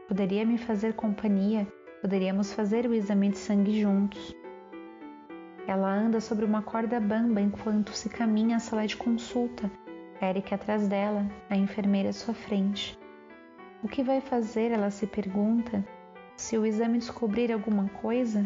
[0.07, 1.67] Poderia me fazer companhia?
[2.01, 4.35] Poderíamos fazer o exame de sangue juntos.
[5.67, 9.69] Ela anda sobre uma corda bamba enquanto se caminha à sala de consulta,
[10.21, 12.97] Eric atrás dela, a enfermeira à sua frente.
[13.83, 14.71] O que vai fazer?
[14.71, 15.83] Ela se pergunta.
[16.37, 18.45] Se o exame descobrir alguma coisa?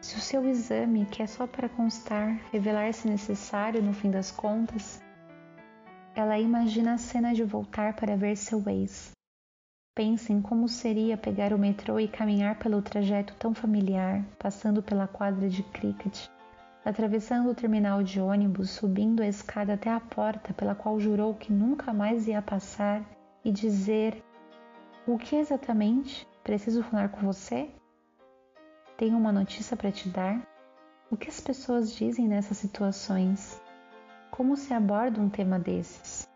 [0.00, 5.02] Se o seu exame, que é só para constar, revelar-se necessário no fim das contas,
[6.14, 9.12] ela imagina a cena de voltar para ver seu ex.
[9.94, 15.06] Pensa em como seria pegar o metrô e caminhar pelo trajeto tão familiar, passando pela
[15.06, 16.26] quadra de cricket,
[16.82, 21.52] atravessando o terminal de ônibus, subindo a escada até a porta pela qual jurou que
[21.52, 23.04] nunca mais ia passar
[23.44, 24.24] e dizer:
[25.06, 26.29] O que exatamente?
[26.50, 27.70] Preciso falar com você?
[28.96, 30.42] Tenho uma notícia para te dar.
[31.08, 33.62] O que as pessoas dizem nessas situações?
[34.32, 36.28] Como se aborda um tema desses?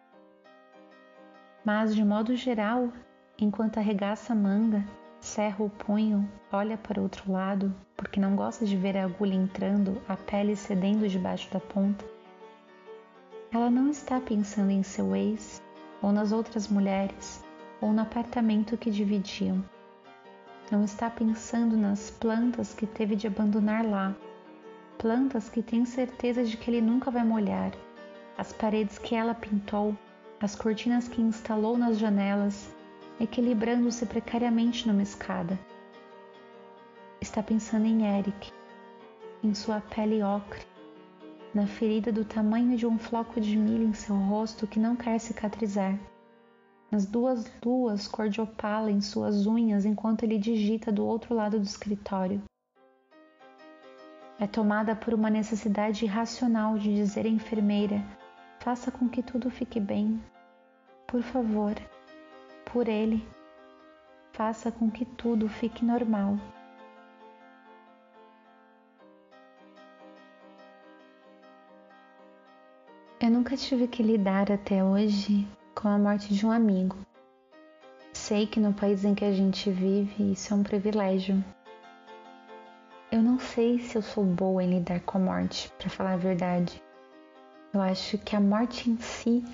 [1.64, 2.92] Mas, de modo geral,
[3.40, 4.84] enquanto arregaça a manga,
[5.18, 9.34] cerra o punho, olha para o outro lado, porque não gosta de ver a agulha
[9.34, 12.04] entrando, a pele cedendo debaixo da ponta,
[13.50, 15.60] ela não está pensando em seu ex,
[16.00, 17.44] ou nas outras mulheres,
[17.80, 19.73] ou no apartamento que dividiam
[20.74, 24.12] não está pensando nas plantas que teve de abandonar lá,
[24.98, 27.70] plantas que tem certeza de que ele nunca vai molhar,
[28.36, 29.96] as paredes que ela pintou,
[30.40, 32.74] as cortinas que instalou nas janelas,
[33.20, 35.56] equilibrando-se precariamente numa escada.
[37.20, 38.52] Está pensando em Eric,
[39.44, 40.66] em sua pele ocre,
[41.54, 45.20] na ferida do tamanho de um floco de milho em seu rosto que não quer
[45.20, 45.96] cicatrizar,
[46.95, 51.59] nas duas luas cor de opala em suas unhas enquanto ele digita do outro lado
[51.59, 52.40] do escritório.
[54.38, 58.01] É tomada por uma necessidade irracional de dizer à enfermeira:
[58.61, 60.22] faça com que tudo fique bem.
[61.05, 61.74] Por favor,
[62.72, 63.26] por ele,
[64.32, 66.38] faça com que tudo fique normal.
[73.20, 75.45] Eu nunca tive que lidar até hoje
[75.85, 76.97] com a morte de um amigo.
[78.14, 81.45] Sei que no país em que a gente vive isso é um privilégio.
[83.12, 86.16] Eu não sei se eu sou boa em lidar com a morte, para falar a
[86.16, 86.82] verdade.
[87.70, 89.45] Eu acho que a morte em si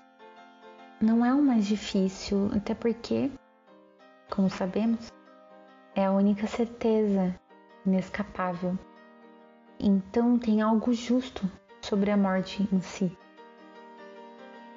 [1.01, 3.28] não é o mais difícil, até porque,
[4.33, 5.12] como sabemos,
[5.97, 7.35] é a única certeza
[7.85, 8.78] inescapável.
[9.81, 11.51] Então tem algo justo
[11.83, 13.18] sobre a morte em si.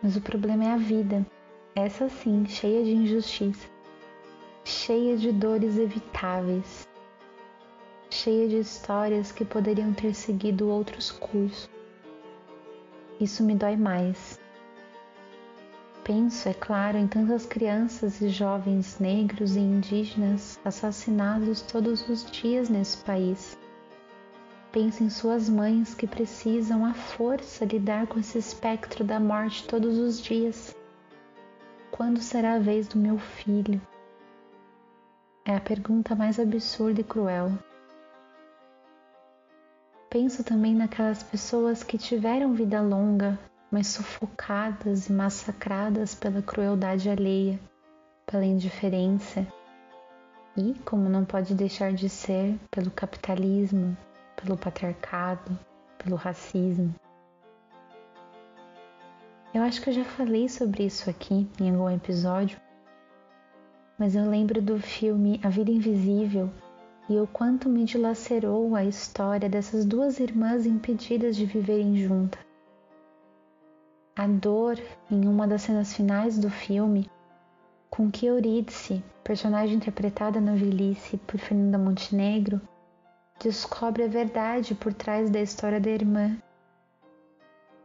[0.02, 1.24] Mas o problema é a vida,
[1.76, 3.68] essa sim, cheia de injustiça,
[4.64, 6.88] cheia de dores evitáveis,
[8.10, 11.70] cheia de histórias que poderiam ter seguido outros cursos.
[13.20, 14.40] Isso me dói mais.
[16.04, 22.70] Penso, é claro, em tantas crianças e jovens negros e indígenas assassinados todos os dias
[22.70, 23.58] nesse país
[24.74, 30.00] Pensa em suas mães que precisam à força lidar com esse espectro da morte todos
[30.00, 30.76] os dias.
[31.96, 33.80] Quando será a vez do meu filho?
[35.46, 37.52] É a pergunta mais absurda e cruel.
[40.10, 43.38] Penso também naquelas pessoas que tiveram vida longa,
[43.70, 47.60] mas sufocadas e massacradas pela crueldade alheia,
[48.26, 49.46] pela indiferença
[50.58, 53.96] e, como não pode deixar de ser, pelo capitalismo,
[54.36, 55.56] pelo patriarcado,
[56.00, 56.96] pelo racismo.
[59.54, 62.60] Eu acho que eu já falei sobre isso aqui em algum episódio,
[64.00, 66.50] mas eu lembro do filme A Vida Invisível
[67.08, 72.42] e o quanto me dilacerou a história dessas duas irmãs impedidas de viverem juntas.
[74.16, 74.80] A dor
[75.12, 77.08] em uma das cenas finais do filme,
[77.92, 82.60] com que Eurídice, personagem interpretada na velhice por Fernanda Montenegro,
[83.40, 86.36] descobre a verdade por trás da história da irmã.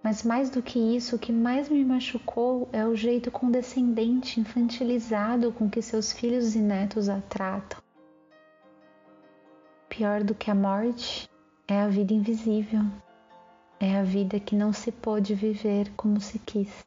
[0.02, 5.52] Mas mais do que isso, o que mais me machucou é o jeito condescendente, infantilizado
[5.52, 7.82] com que seus filhos e netos a tratam.
[9.88, 11.28] Pior do que a morte
[11.66, 12.82] é a vida invisível,
[13.80, 16.86] é a vida que não se pôde viver como se quis.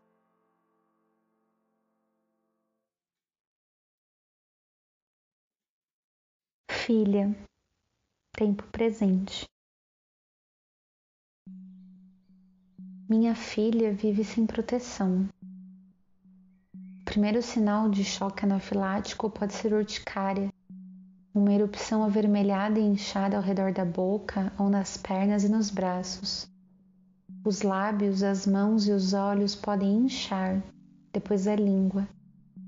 [6.69, 7.35] Filha,
[8.33, 9.50] tempo presente.
[13.13, 15.27] Minha filha vive sem proteção.
[16.73, 20.47] O primeiro sinal de choque anafilático pode ser urticária,
[21.35, 26.49] uma erupção avermelhada e inchada ao redor da boca ou nas pernas e nos braços.
[27.43, 30.63] Os lábios, as mãos e os olhos podem inchar,
[31.11, 32.07] depois a língua.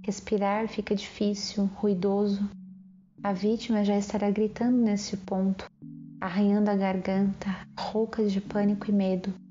[0.05, 2.49] Respirar fica difícil, ruidoso,
[3.23, 5.71] a vítima já estará gritando nesse ponto,
[6.19, 7.47] arranhando a garganta,
[7.79, 9.42] rouca de pânico e medo.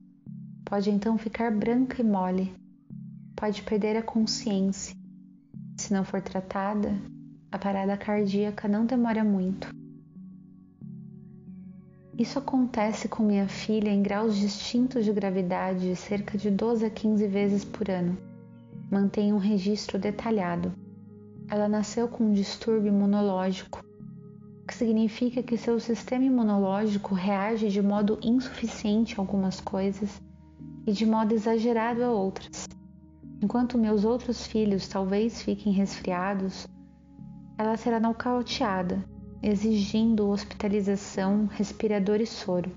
[0.72, 2.50] Pode então ficar branca e mole.
[3.36, 4.96] Pode perder a consciência.
[5.76, 6.98] Se não for tratada,
[7.50, 9.68] a parada cardíaca não demora muito.
[12.18, 16.90] Isso acontece com minha filha em graus distintos de gravidade, de cerca de 12 a
[16.90, 18.16] 15 vezes por ano.
[18.90, 20.72] Mantenha um registro detalhado.
[21.50, 23.84] Ela nasceu com um distúrbio imunológico,
[24.62, 30.18] o que significa que seu sistema imunológico reage de modo insuficiente a algumas coisas
[30.86, 32.68] e de modo exagerado a outras.
[33.42, 36.66] Enquanto meus outros filhos talvez fiquem resfriados,
[37.58, 39.04] ela será nocauteada,
[39.42, 42.70] exigindo hospitalização, respirador e soro.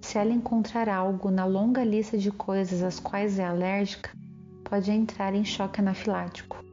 [0.00, 4.10] Se ela encontrar algo na longa lista de coisas às quais é alérgica,
[4.64, 6.64] pode entrar em choque anafilático.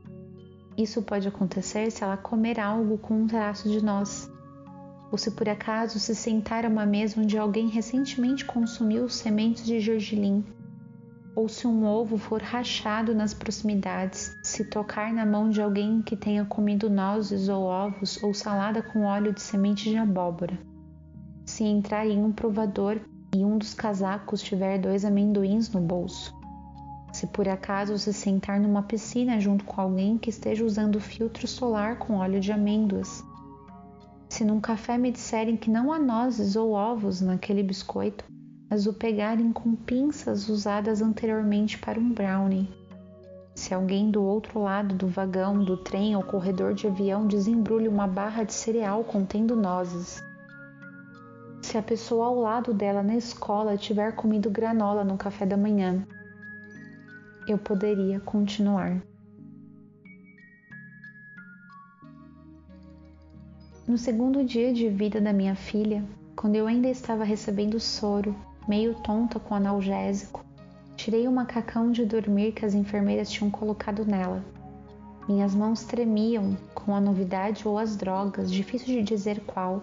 [0.77, 4.31] Isso pode acontecer se ela comer algo com um traço de noz,
[5.11, 9.79] ou se por acaso se sentar a uma mesa onde alguém recentemente consumiu sementes de
[9.79, 10.43] gergelim,
[11.35, 16.15] ou se um ovo for rachado nas proximidades, se tocar na mão de alguém que
[16.15, 20.59] tenha comido nozes ou ovos ou salada com óleo de semente de abóbora,
[21.45, 22.99] se entrar em um provador
[23.33, 26.35] e um dos casacos tiver dois amendoins no bolso,
[27.13, 31.97] se por acaso se sentar numa piscina junto com alguém que esteja usando filtro solar
[31.97, 33.23] com óleo de amêndoas.
[34.29, 38.23] Se num café me disserem que não há nozes ou ovos naquele biscoito,
[38.69, 42.69] as o pegarem com pinças usadas anteriormente para um brownie.
[43.55, 48.07] Se alguém do outro lado do vagão, do trem ou corredor de avião desembrulha uma
[48.07, 50.23] barra de cereal contendo nozes.
[51.61, 56.05] Se a pessoa ao lado dela na escola tiver comido granola no café da manhã,
[57.47, 59.01] eu poderia continuar.
[63.89, 68.35] No segundo dia de vida da minha filha, quando eu ainda estava recebendo soro,
[68.67, 70.45] meio tonta com analgésico,
[70.95, 74.45] tirei o macacão de dormir que as enfermeiras tinham colocado nela.
[75.27, 79.81] Minhas mãos tremiam com a novidade ou as drogas, difícil de dizer qual.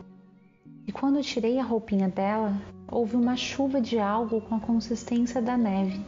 [0.87, 5.57] E quando tirei a roupinha dela, houve uma chuva de algo com a consistência da
[5.57, 6.01] neve.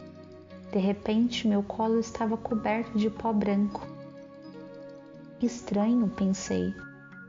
[0.71, 3.85] De repente, meu colo estava coberto de pó branco.
[5.41, 6.73] Estranho, pensei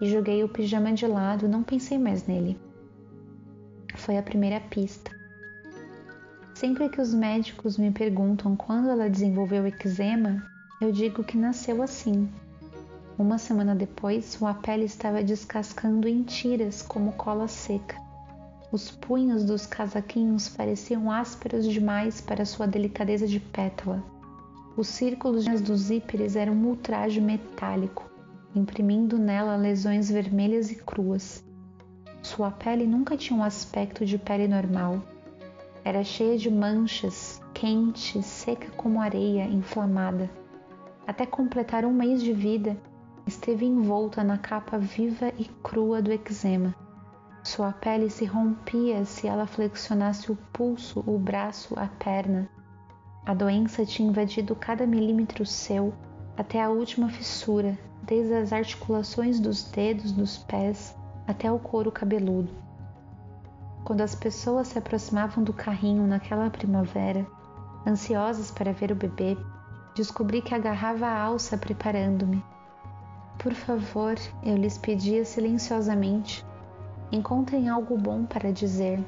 [0.00, 2.58] e joguei o pijama de lado, não pensei mais nele.
[3.96, 5.10] Foi a primeira pista.
[6.54, 10.42] Sempre que os médicos me perguntam quando ela desenvolveu eczema,
[10.80, 12.28] eu digo que nasceu assim.
[13.18, 17.96] Uma semana depois, sua pele estava descascando em tiras como cola seca.
[18.72, 24.02] Os punhos dos casaquinhos pareciam ásperos demais para sua delicadeza de pétala.
[24.76, 28.09] Os círculos dos zíperes eram um ultraje metálico
[28.54, 31.44] imprimindo nela lesões vermelhas e cruas.
[32.22, 35.02] Sua pele nunca tinha um aspecto de pele normal.
[35.84, 40.28] Era cheia de manchas, quente, seca como areia, inflamada.
[41.06, 42.76] Até completar um mês de vida,
[43.26, 46.74] esteve envolta na capa viva e crua do eczema.
[47.42, 52.50] Sua pele se rompia se ela flexionasse o pulso, o braço, a perna.
[53.24, 55.94] A doença tinha invadido cada milímetro seu
[56.36, 60.96] até a última fissura, desde as articulações dos dedos dos pés
[61.26, 62.50] até o couro cabeludo.
[63.84, 67.26] Quando as pessoas se aproximavam do carrinho naquela primavera,
[67.86, 69.36] ansiosas para ver o bebê,
[69.94, 72.44] descobri que agarrava a alça preparando-me.
[73.38, 76.44] Por favor, eu lhes pedia silenciosamente,
[77.10, 79.02] encontrem algo bom para dizer.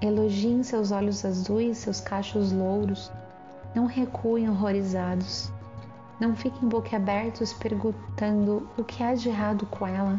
[0.00, 3.10] Elogiem seus olhos azuis, seus cachos louros.
[3.74, 5.50] Não recuem horrorizados.
[6.24, 10.18] Não fiquem boquiabertos perguntando o que há de errado com ela.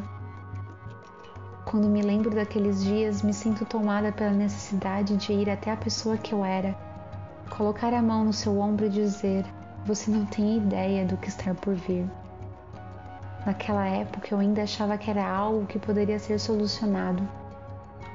[1.65, 6.15] Quando me lembro daqueles dias, me sinto tomada pela necessidade de ir até a pessoa
[6.15, 6.77] que eu era,
[7.49, 9.43] colocar a mão no seu ombro e dizer:
[9.83, 12.07] Você não tem ideia do que está por vir.
[13.43, 17.27] Naquela época eu ainda achava que era algo que poderia ser solucionado.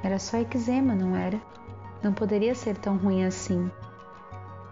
[0.01, 1.41] Era só eczema, não era?
[2.01, 3.69] Não poderia ser tão ruim assim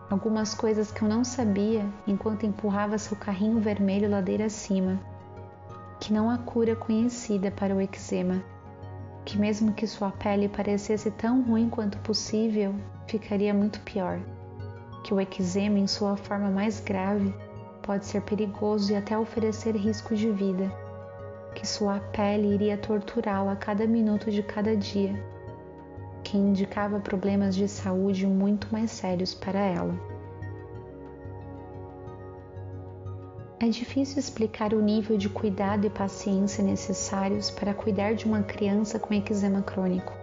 [0.10, 4.99] algumas coisas que eu não sabia enquanto empurrava seu carrinho vermelho ladeira acima,
[5.99, 8.43] que não há cura conhecida para o eczema,
[9.24, 12.74] que mesmo que sua pele parecesse tão ruim quanto possível,
[13.07, 14.20] ficaria muito pior,
[15.03, 17.34] que o eczema em sua forma mais grave
[17.84, 20.72] pode ser perigoso e até oferecer risco de vida,
[21.53, 25.14] que sua pele iria torturá-la a cada minuto de cada dia
[26.24, 29.93] que indicava problemas de saúde muito mais sérios para ela.
[33.59, 38.97] É difícil explicar o nível de cuidado e paciência necessários para cuidar de uma criança
[38.97, 40.13] com eczema crônico.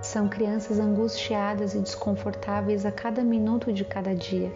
[0.00, 4.52] São crianças angustiadas e desconfortáveis a cada minuto de cada dia.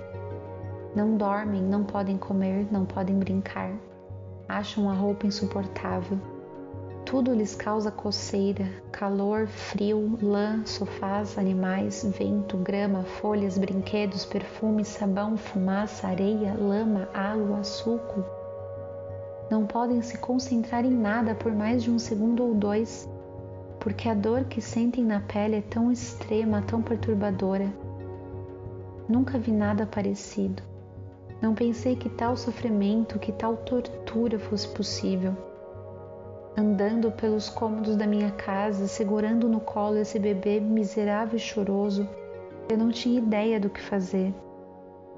[0.95, 3.73] Não dormem, não podem comer, não podem brincar.
[4.49, 6.19] Acham a roupa insuportável
[7.09, 15.35] tudo lhes causa coceira, calor, frio, lã, sofás, animais, vento, grama, folhas, brinquedos, perfume, sabão,
[15.35, 18.23] fumaça, areia, lama, água, suco.
[19.51, 23.09] Não podem se concentrar em nada por mais de um segundo ou dois,
[23.81, 27.73] porque a dor que sentem na pele é tão extrema, tão perturbadora.
[29.09, 30.63] Nunca vi nada parecido.
[31.41, 35.49] Não pensei que tal sofrimento, que tal tortura fosse possível
[36.57, 42.09] andando pelos cômodos da minha casa, segurando no colo esse bebê miserável e choroso.
[42.69, 44.35] Eu não tinha ideia do que fazer.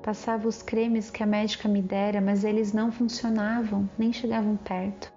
[0.02, 5.12] Passava os cremes que a médica me dera, mas eles não funcionavam, nem chegavam perto.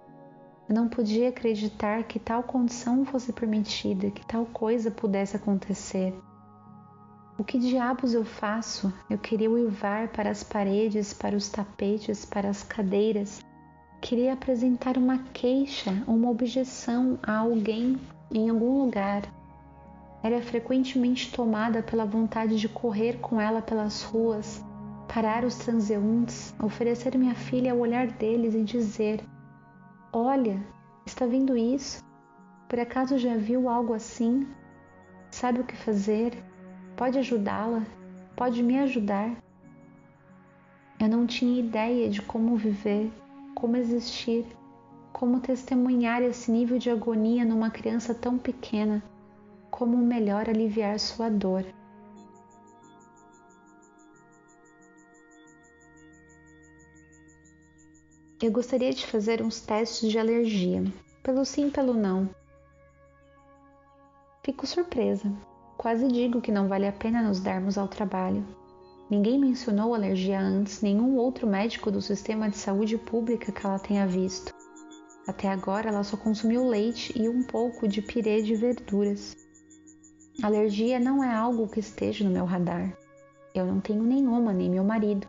[0.68, 6.14] Eu não podia acreditar que tal condição fosse permitida, que tal coisa pudesse acontecer.
[7.36, 8.92] O que diabos eu faço?
[9.10, 13.44] Eu queria uivar para as paredes, para os tapetes, para as cadeiras,
[14.04, 17.98] queria apresentar uma queixa, uma objeção a alguém
[18.30, 19.22] em algum lugar.
[20.22, 24.62] Era frequentemente tomada pela vontade de correr com ela pelas ruas,
[25.08, 29.24] parar os transeuntes, oferecer minha filha ao olhar deles e dizer:
[30.12, 30.62] Olha,
[31.06, 32.04] está vendo isso?
[32.68, 34.46] Por acaso já viu algo assim?
[35.30, 36.44] Sabe o que fazer?
[36.94, 37.82] Pode ajudá-la?
[38.36, 39.30] Pode me ajudar?
[41.00, 43.10] Eu não tinha ideia de como viver,
[43.64, 44.44] como existir,
[45.10, 49.02] como testemunhar esse nível de agonia numa criança tão pequena,
[49.70, 51.64] como melhor aliviar sua dor.
[58.42, 60.84] Eu gostaria de fazer uns testes de alergia,
[61.22, 62.28] pelo sim, pelo não.
[64.42, 65.32] Fico surpresa.
[65.78, 68.44] Quase digo que não vale a pena nos darmos ao trabalho.
[69.14, 74.08] Ninguém mencionou alergia antes, nenhum outro médico do sistema de saúde pública que ela tenha
[74.08, 74.52] visto.
[75.24, 79.36] Até agora ela só consumiu leite e um pouco de pirê de verduras.
[80.42, 82.92] Alergia não é algo que esteja no meu radar.
[83.54, 85.28] Eu não tenho nenhuma, nem meu marido.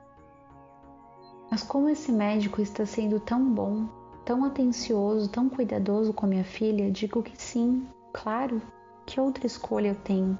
[1.52, 3.88] Mas como esse médico está sendo tão bom,
[4.26, 8.60] tão atencioso, tão cuidadoso com a minha filha, digo que sim, claro,
[9.06, 10.40] que outra escolha eu tenho?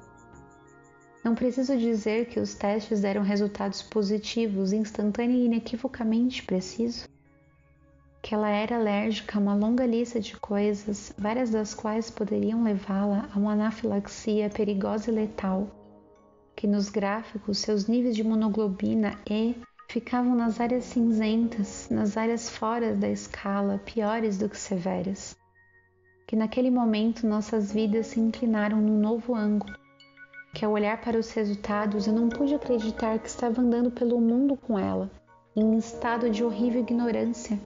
[1.26, 7.08] Não preciso dizer que os testes deram resultados positivos, instantâneo e inequivocamente preciso.
[8.22, 13.28] Que ela era alérgica a uma longa lista de coisas, várias das quais poderiam levá-la
[13.34, 15.68] a uma anafilaxia perigosa e letal.
[16.54, 19.56] Que nos gráficos seus níveis de monoglobina E
[19.88, 25.36] ficavam nas áreas cinzentas, nas áreas fora da escala, piores do que severas.
[26.24, 29.76] Que naquele momento nossas vidas se inclinaram num novo ângulo,
[30.56, 34.56] que ao olhar para os resultados eu não pude acreditar que estava andando pelo mundo
[34.56, 35.10] com ela,
[35.54, 37.60] em estado de horrível ignorância.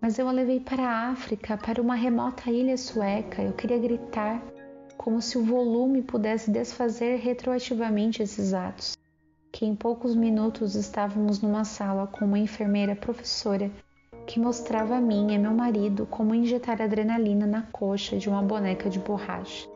[0.00, 3.42] Mas eu a levei para a África, para uma remota ilha sueca.
[3.42, 4.42] Eu queria gritar,
[4.96, 8.96] como se o volume pudesse desfazer retroativamente esses atos
[9.52, 13.70] que em poucos minutos estávamos numa sala com uma enfermeira professora
[14.26, 18.90] que mostrava a mim e meu marido como injetar adrenalina na coxa de uma boneca
[18.90, 19.72] de borracha.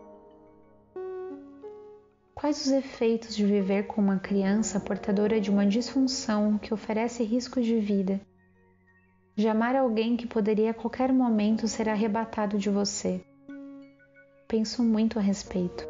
[2.41, 7.61] Quais os efeitos de viver com uma criança portadora de uma disfunção que oferece risco
[7.61, 8.21] de vida?
[9.35, 13.21] De amar alguém que poderia a qualquer momento ser arrebatado de você.
[14.47, 15.85] Penso muito a respeito.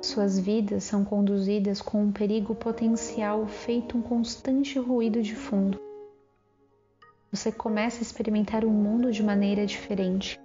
[0.00, 5.78] Suas vidas são conduzidas com um perigo potencial feito um constante ruído de fundo.
[7.30, 10.40] Você começa a experimentar o mundo de maneira diferente.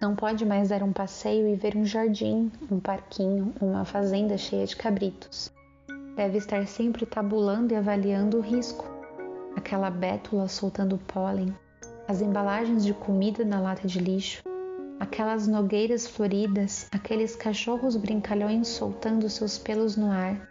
[0.00, 4.64] Não pode mais dar um passeio e ver um jardim, um parquinho, uma fazenda cheia
[4.64, 5.52] de cabritos.
[6.14, 8.84] Deve estar sempre tabulando e avaliando o risco.
[9.56, 11.52] Aquela bétula soltando pólen,
[12.06, 14.44] as embalagens de comida na lata de lixo,
[15.00, 20.48] aquelas nogueiras floridas, aqueles cachorros brincalhões soltando seus pelos no ar.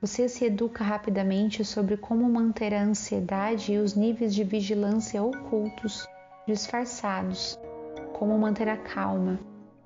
[0.00, 6.06] Você se educa rapidamente sobre como manter a ansiedade e os níveis de vigilância ocultos,
[6.46, 7.58] disfarçados,
[8.12, 9.38] como manter a calma,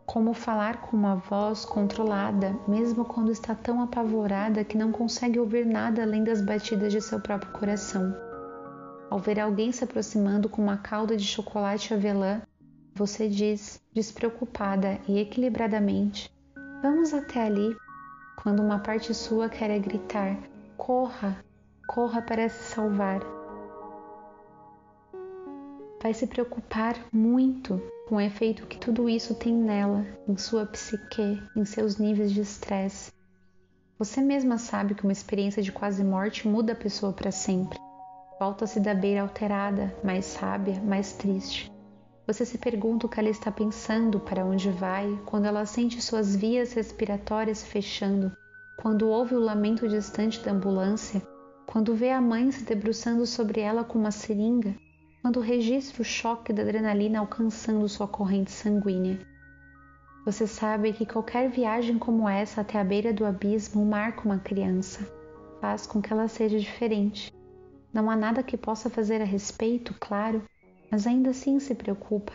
[0.04, 5.66] como falar com uma voz controlada, mesmo quando está tão apavorada que não consegue ouvir
[5.66, 8.14] nada além das batidas de seu próprio coração.
[9.10, 12.42] Ao ver alguém se aproximando com uma calda de chocolate avelã,
[12.94, 16.32] você diz, despreocupada e equilibradamente:
[16.82, 17.76] Vamos até ali.
[18.42, 20.36] Quando uma parte sua quer gritar:
[20.76, 21.44] Corra,
[21.86, 23.35] corra para se salvar.
[26.06, 31.42] Vai se preocupar muito com o efeito que tudo isso tem nela, em sua psique,
[31.56, 33.10] em seus níveis de estresse.
[33.98, 37.76] Você mesma sabe que uma experiência de quase morte muda a pessoa para sempre.
[38.38, 41.72] Volta-se da beira alterada, mais sábia, mais triste.
[42.24, 46.36] Você se pergunta o que ela está pensando, para onde vai, quando ela sente suas
[46.36, 48.30] vias respiratórias fechando,
[48.80, 51.20] quando ouve o lamento distante da ambulância,
[51.66, 54.72] quando vê a mãe se debruçando sobre ela com uma seringa,
[55.26, 59.18] quando registra o choque da adrenalina alcançando sua corrente sanguínea.
[60.24, 65.04] Você sabe que qualquer viagem como essa até a beira do abismo marca uma criança,
[65.60, 67.34] faz com que ela seja diferente.
[67.92, 70.44] Não há nada que possa fazer a respeito, claro,
[70.92, 72.32] mas ainda assim se preocupa.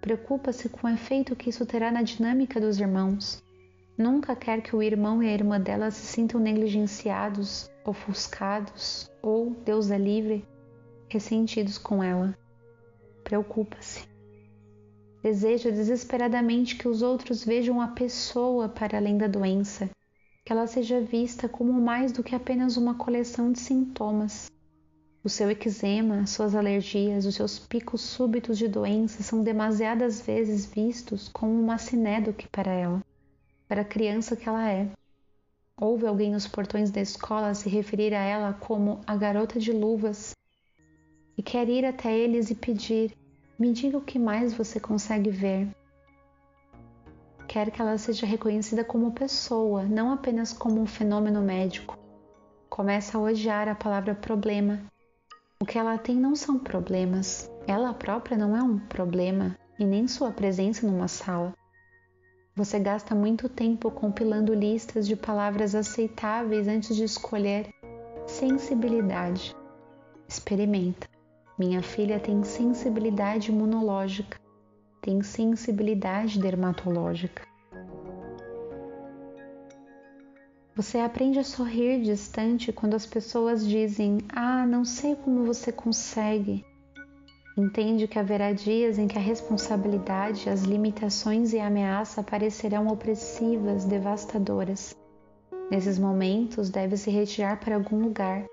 [0.00, 3.44] Preocupa-se com o efeito que isso terá na dinâmica dos irmãos.
[3.98, 9.90] Nunca quer que o irmão e a irmã dela se sintam negligenciados, ofuscados ou, Deus
[9.90, 10.46] é livre,
[11.08, 12.36] ressentidos com ela.
[13.24, 14.06] Preocupa-se.
[15.22, 19.90] Deseja desesperadamente que os outros vejam a pessoa para além da doença,
[20.44, 24.50] que ela seja vista como mais do que apenas uma coleção de sintomas
[25.26, 31.28] o seu eczema, suas alergias, os seus picos súbitos de doença são demasiadas vezes vistos
[31.28, 33.02] como uma sinédoque para ela,
[33.66, 34.88] para a criança que ela é.
[35.76, 40.30] Ouve alguém nos portões da escola se referir a ela como a garota de luvas
[41.36, 43.16] e quer ir até eles e pedir:
[43.58, 45.68] me diga o que mais você consegue ver.
[47.46, 51.96] quer que ela seja reconhecida como pessoa, não apenas como um fenômeno médico.
[52.68, 54.80] Começa a odiar a palavra problema.
[55.60, 57.50] O que ela tem não são problemas.
[57.66, 61.54] Ela própria não é um problema e nem sua presença numa sala.
[62.54, 67.68] Você gasta muito tempo compilando listas de palavras aceitáveis antes de escolher
[68.26, 69.54] sensibilidade.
[70.28, 71.15] Experimenta.
[71.58, 74.38] Minha filha tem sensibilidade imunológica,
[75.00, 77.42] tem sensibilidade dermatológica.
[80.74, 86.62] Você aprende a sorrir distante quando as pessoas dizem: Ah, não sei como você consegue.
[87.56, 93.86] Entende que haverá dias em que a responsabilidade, as limitações e a ameaça parecerão opressivas,
[93.86, 94.94] devastadoras.
[95.70, 98.44] Nesses momentos, deve se retirar para algum lugar,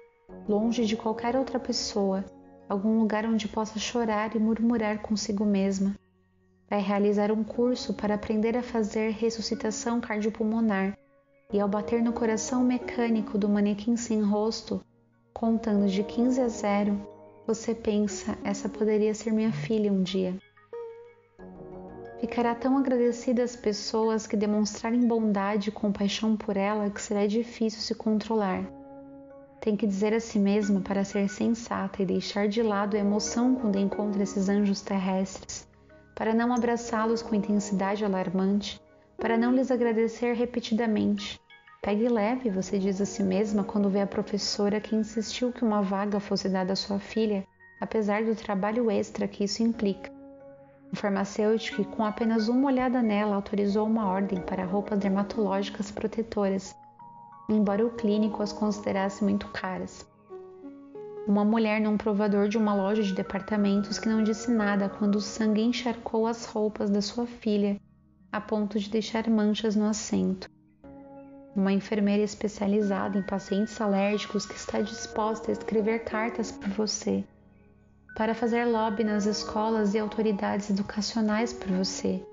[0.47, 2.23] longe de qualquer outra pessoa,
[2.67, 5.95] algum lugar onde possa chorar e murmurar consigo mesma.
[6.69, 10.97] Vai realizar um curso para aprender a fazer ressuscitação cardiopulmonar
[11.51, 14.83] e, ao bater no coração mecânico do manequim sem rosto,
[15.33, 17.07] contando de 15 a 0,
[17.45, 20.35] você pensa, essa poderia ser minha filha um dia.
[22.19, 27.81] Ficará tão agradecida às pessoas que demonstrarem bondade e compaixão por ela que será difícil
[27.81, 28.63] se controlar.
[29.63, 33.55] Tem que dizer a si mesma para ser sensata e deixar de lado a emoção
[33.55, 35.65] quando encontra esses anjos terrestres,
[36.13, 38.77] para não abraçá-los com intensidade alarmante,
[39.17, 41.39] para não lhes agradecer repetidamente.
[41.81, 45.81] Pegue leve, você diz a si mesma quando vê a professora que insistiu que uma
[45.81, 47.47] vaga fosse dada à sua filha,
[47.79, 50.11] apesar do trabalho extra que isso implica.
[50.91, 56.75] O farmacêutico, com apenas uma olhada nela autorizou uma ordem para roupas dermatológicas protetoras,
[57.49, 60.05] embora o clínico as considerasse muito caras.
[61.27, 65.21] Uma mulher num provador de uma loja de departamentos que não disse nada quando o
[65.21, 67.79] sangue encharcou as roupas da sua filha,
[68.31, 70.49] a ponto de deixar manchas no assento
[71.55, 77.23] uma enfermeira especializada em pacientes alérgicos que está disposta a escrever cartas por você,
[78.15, 82.25] para fazer lobby nas escolas e autoridades educacionais por você,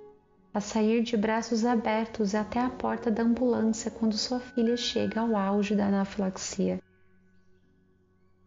[0.53, 5.36] a sair de braços abertos até a porta da ambulância quando sua filha chega ao
[5.36, 6.80] auge da anafilaxia.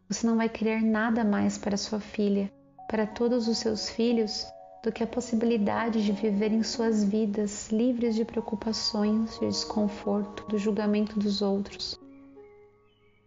[0.09, 2.51] Você não vai querer nada mais para sua filha,
[2.89, 4.45] para todos os seus filhos
[4.83, 11.17] do que a possibilidade de viverem suas vidas livres de preocupações, de desconforto, do julgamento
[11.17, 11.97] dos outros.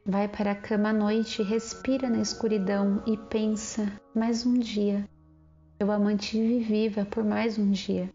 [0.04, 5.08] Vai para a cama à noite, respira na escuridão e pensa: mais um dia.
[5.80, 8.08] Eu a mantive viva por mais um dia.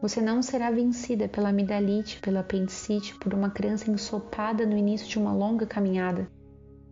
[0.00, 5.18] Você não será vencida pela amidalite, pela apendicite, por uma criança ensopada no início de
[5.18, 6.28] uma longa caminhada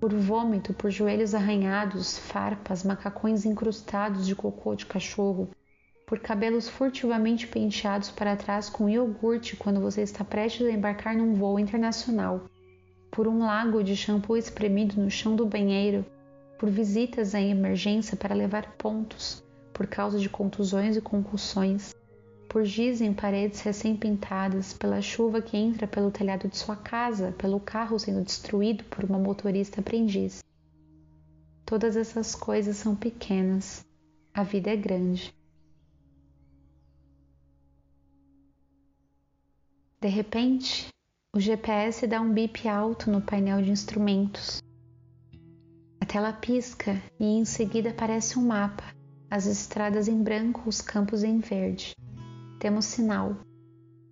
[0.00, 5.48] por vômito, por joelhos arranhados, farpas, macacões incrustados de cocô de cachorro,
[6.06, 11.34] por cabelos furtivamente penteados para trás com iogurte quando você está prestes a embarcar num
[11.34, 12.44] voo internacional,
[13.10, 16.04] por um lago de shampoo espremido no chão do banheiro,
[16.58, 19.42] por visitas em emergência para levar pontos
[19.72, 21.94] por causa de contusões e concussões,
[22.48, 27.60] por giz em paredes recém-pintadas, pela chuva que entra pelo telhado de sua casa, pelo
[27.60, 30.42] carro sendo destruído por uma motorista aprendiz.
[31.64, 33.84] Todas essas coisas são pequenas,
[34.32, 35.34] a vida é grande.
[40.00, 40.88] De repente,
[41.34, 44.62] o GPS dá um bip alto no painel de instrumentos.
[46.00, 48.84] A tela pisca e em seguida aparece um mapa,
[49.28, 51.94] as estradas em branco, os campos em verde.
[52.66, 53.36] Temos sinal.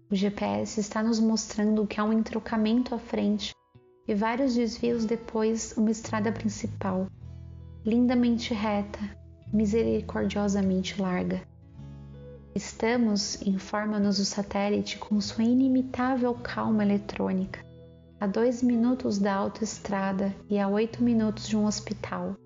[0.09, 3.53] O GPS está nos mostrando que há um entrocamento à frente
[4.07, 7.09] e vários desvios depois uma estrada principal,
[7.85, 9.01] lindamente reta,
[9.53, 11.43] misericordiosamente larga.
[12.55, 17.59] Estamos, informa-nos o satélite com sua inimitável calma eletrônica,
[18.21, 22.37] a dois minutos da autoestrada e a oito minutos de um hospital.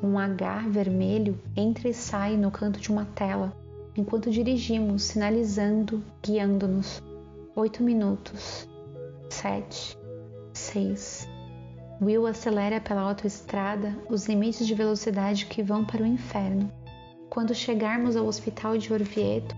[0.00, 3.58] Um H vermelho entra e sai no canto de uma tela,
[4.00, 7.02] enquanto dirigimos, sinalizando, guiando-nos.
[7.54, 8.66] Oito minutos.
[9.28, 9.96] Sete.
[10.54, 11.28] Seis.
[12.00, 16.72] Will acelera pela autoestrada os limites de velocidade que vão para o inferno.
[17.28, 19.54] Quando chegarmos ao hospital de Orvieto,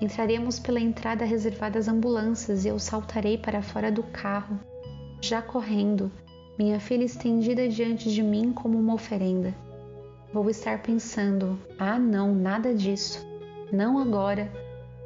[0.00, 4.58] entraremos pela entrada reservada às ambulâncias e eu saltarei para fora do carro,
[5.20, 6.10] já correndo,
[6.58, 9.54] minha filha estendida diante de mim como uma oferenda.
[10.32, 13.33] Vou estar pensando: ah, não, nada disso.
[13.72, 14.50] Não agora,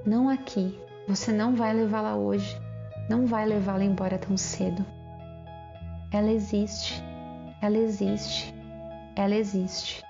[0.04, 0.78] não aqui.
[1.06, 2.60] Você não vai levá-la hoje,
[3.08, 4.84] não vai levá-la embora tão cedo.
[6.12, 7.02] Ela existe,
[7.62, 8.54] ela existe,
[9.16, 10.02] ela existe.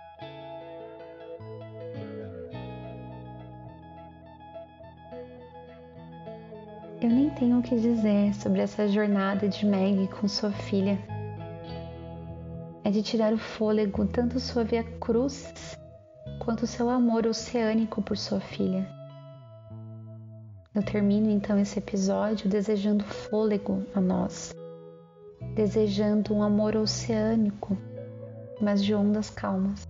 [7.01, 10.99] Eu nem tenho o que dizer sobre essa jornada de Meg com sua filha.
[12.83, 15.53] É de tirar o fôlego tanto sua via cruz
[16.49, 18.89] quanto seu amor oceânico por sua filha.
[20.75, 24.55] Eu termino então esse episódio desejando fôlego a nós,
[25.55, 27.77] desejando um amor oceânico,
[28.63, 29.87] mas de ondas calmas,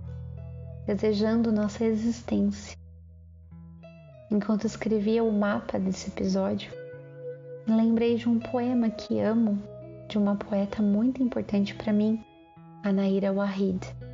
[0.85, 2.77] desejando nossa existência.
[4.29, 6.73] Enquanto escrevia o mapa desse episódio,
[7.69, 9.63] lembrei de um poema que amo,
[10.09, 12.21] de uma poeta muito importante para mim,
[12.83, 14.08] Anaíra Wahid.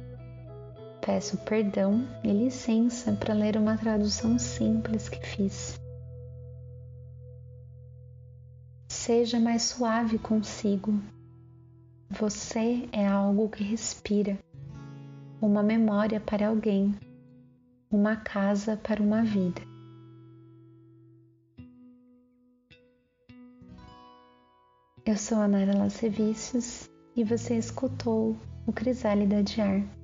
[1.04, 5.78] Peço perdão e licença para ler uma tradução simples que fiz.
[8.88, 10.98] Seja mais suave consigo.
[12.08, 14.38] Você é algo que respira,
[15.42, 16.94] uma memória para alguém,
[17.90, 19.60] uma casa para uma vida.
[25.04, 28.34] Eu sou a Nara Lacevicius e você escutou
[28.66, 30.03] o Crisálida de Ar.